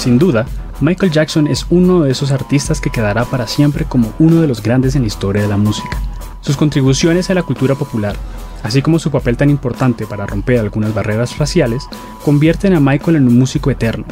Sin 0.04 0.18
duda, 0.18 0.44
Michael 0.82 1.10
Jackson 1.10 1.46
es 1.46 1.64
uno 1.70 2.02
de 2.02 2.10
esos 2.10 2.30
artistas 2.30 2.78
que 2.78 2.90
quedará 2.90 3.24
para 3.24 3.46
siempre 3.46 3.86
como 3.86 4.12
uno 4.18 4.42
de 4.42 4.46
los 4.46 4.62
grandes 4.62 4.94
en 4.96 5.00
la 5.00 5.06
historia 5.06 5.40
de 5.40 5.48
la 5.48 5.56
música. 5.56 5.98
Sus 6.42 6.58
contribuciones 6.58 7.30
a 7.30 7.34
la 7.34 7.42
cultura 7.42 7.74
popular, 7.74 8.14
así 8.62 8.82
como 8.82 8.98
su 8.98 9.10
papel 9.10 9.38
tan 9.38 9.48
importante 9.48 10.04
para 10.04 10.26
romper 10.26 10.58
algunas 10.58 10.92
barreras 10.92 11.38
raciales, 11.38 11.88
convierten 12.22 12.74
a 12.74 12.80
Michael 12.80 13.16
en 13.16 13.28
un 13.28 13.38
músico 13.38 13.70
eterno, 13.70 14.04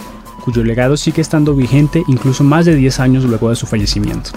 cuyo 0.42 0.64
legado 0.64 0.96
sigue 0.96 1.20
estando 1.20 1.54
vigente 1.54 2.02
incluso 2.08 2.42
más 2.42 2.64
de 2.64 2.74
10 2.74 2.98
años 2.98 3.24
luego 3.24 3.50
de 3.50 3.56
su 3.56 3.66
fallecimiento. 3.66 4.30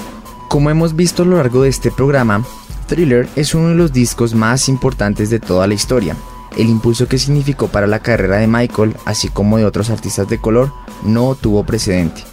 Como 0.50 0.70
hemos 0.70 0.94
visto 0.94 1.24
a 1.24 1.26
lo 1.26 1.38
largo 1.38 1.62
de 1.62 1.70
este 1.70 1.90
programa, 1.90 2.44
Thriller 2.88 3.30
es 3.38 3.56
uno 3.56 3.70
de 3.70 3.76
los 3.76 3.94
discos 3.94 4.36
más 4.36 4.68
importantes 4.68 5.30
de 5.30 5.40
toda 5.40 5.68
la 5.68 5.74
historia. 5.74 6.18
El 6.58 6.70
impulso 6.70 7.08
que 7.08 7.18
significó 7.18 7.68
para 7.68 7.88
la 7.88 8.00
carrera 8.00 8.38
de 8.38 8.48
Michael, 8.48 8.96
así 9.06 9.28
como 9.28 9.58
de 9.58 9.66
otros 9.66 9.90
artistas 9.90 10.30
de 10.30 10.40
color, 10.40 10.72
no 11.04 11.36
tuvo 11.36 11.66
precedente. 11.66 12.24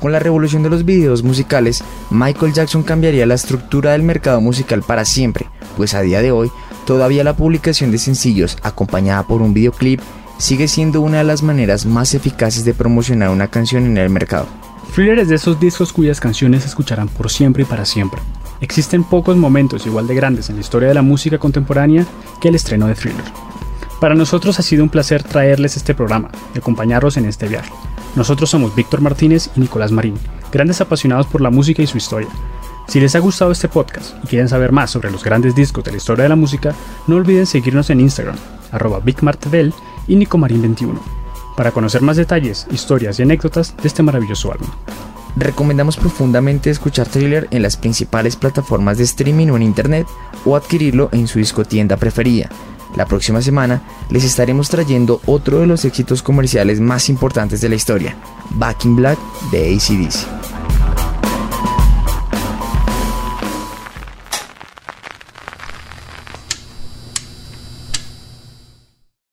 Con 0.00 0.12
la 0.12 0.18
revolución 0.18 0.62
de 0.62 0.70
los 0.70 0.84
videos 0.84 1.22
musicales, 1.22 1.82
Michael 2.10 2.52
Jackson 2.52 2.82
cambiaría 2.82 3.26
la 3.26 3.34
estructura 3.34 3.92
del 3.92 4.02
mercado 4.02 4.40
musical 4.40 4.82
para 4.82 5.04
siempre, 5.04 5.46
pues 5.76 5.94
a 5.94 6.02
día 6.02 6.22
de 6.22 6.32
hoy 6.32 6.50
todavía 6.84 7.24
la 7.24 7.36
publicación 7.36 7.90
de 7.90 7.98
sencillos 7.98 8.56
acompañada 8.62 9.26
por 9.26 9.42
un 9.42 9.54
videoclip 9.54 10.00
sigue 10.38 10.68
siendo 10.68 11.00
una 11.00 11.18
de 11.18 11.24
las 11.24 11.42
maneras 11.42 11.86
más 11.86 12.14
eficaces 12.14 12.64
de 12.64 12.74
promocionar 12.74 13.30
una 13.30 13.48
canción 13.48 13.86
en 13.86 13.98
el 13.98 14.10
mercado. 14.10 14.46
Thriller 14.94 15.18
es 15.18 15.28
de 15.28 15.36
esos 15.36 15.58
discos 15.58 15.92
cuyas 15.92 16.20
canciones 16.20 16.62
se 16.62 16.68
escucharán 16.68 17.08
por 17.08 17.30
siempre 17.30 17.62
y 17.62 17.66
para 17.66 17.84
siempre. 17.84 18.20
Existen 18.60 19.04
pocos 19.04 19.36
momentos 19.36 19.86
igual 19.86 20.06
de 20.06 20.14
grandes 20.14 20.48
en 20.48 20.56
la 20.56 20.62
historia 20.62 20.88
de 20.88 20.94
la 20.94 21.02
música 21.02 21.38
contemporánea 21.38 22.06
que 22.40 22.48
el 22.48 22.54
estreno 22.54 22.86
de 22.86 22.94
Thriller. 22.94 23.45
Para 24.00 24.14
nosotros 24.14 24.58
ha 24.58 24.62
sido 24.62 24.82
un 24.82 24.90
placer 24.90 25.22
traerles 25.22 25.76
este 25.76 25.94
programa 25.94 26.30
y 26.54 26.58
acompañarlos 26.58 27.16
en 27.16 27.24
este 27.24 27.48
viaje. 27.48 27.72
Nosotros 28.14 28.50
somos 28.50 28.74
Víctor 28.74 29.00
Martínez 29.00 29.50
y 29.56 29.60
Nicolás 29.60 29.90
Marín, 29.90 30.18
grandes 30.52 30.80
apasionados 30.82 31.26
por 31.26 31.40
la 31.40 31.50
música 31.50 31.82
y 31.82 31.86
su 31.86 31.96
historia. 31.96 32.28
Si 32.88 33.00
les 33.00 33.14
ha 33.16 33.20
gustado 33.20 33.50
este 33.50 33.68
podcast 33.68 34.14
y 34.22 34.26
quieren 34.26 34.48
saber 34.48 34.70
más 34.70 34.90
sobre 34.90 35.10
los 35.10 35.24
grandes 35.24 35.54
discos 35.54 35.82
de 35.82 35.92
la 35.92 35.96
historia 35.96 36.24
de 36.24 36.28
la 36.28 36.36
música, 36.36 36.74
no 37.06 37.16
olviden 37.16 37.46
seguirnos 37.46 37.88
en 37.90 38.00
Instagram, 38.00 38.36
arroba 38.70 39.00
BigMartvel 39.00 39.72
y 40.06 40.16
Nicomarín21, 40.16 40.98
para 41.56 41.72
conocer 41.72 42.02
más 42.02 42.16
detalles, 42.18 42.66
historias 42.70 43.18
y 43.18 43.22
anécdotas 43.22 43.74
de 43.82 43.88
este 43.88 44.02
maravilloso 44.02 44.52
álbum. 44.52 44.68
Recomendamos 45.36 45.96
profundamente 45.96 46.70
escuchar 46.70 47.08
Thriller 47.08 47.48
en 47.50 47.62
las 47.62 47.76
principales 47.76 48.36
plataformas 48.36 48.98
de 48.98 49.04
streaming 49.04 49.48
o 49.48 49.56
en 49.56 49.62
internet 49.62 50.06
o 50.44 50.54
adquirirlo 50.54 51.08
en 51.12 51.28
su 51.28 51.38
discotienda 51.38 51.96
preferida. 51.96 52.50
La 52.94 53.06
próxima 53.06 53.42
semana 53.42 53.82
les 54.10 54.24
estaremos 54.24 54.68
trayendo 54.68 55.20
otro 55.26 55.60
de 55.60 55.66
los 55.66 55.84
éxitos 55.84 56.22
comerciales 56.22 56.80
más 56.80 57.08
importantes 57.08 57.60
de 57.60 57.68
la 57.68 57.74
historia, 57.74 58.16
Back 58.50 58.84
in 58.84 58.96
Black 58.96 59.18
de 59.50 59.74
ACDC. 59.74 60.45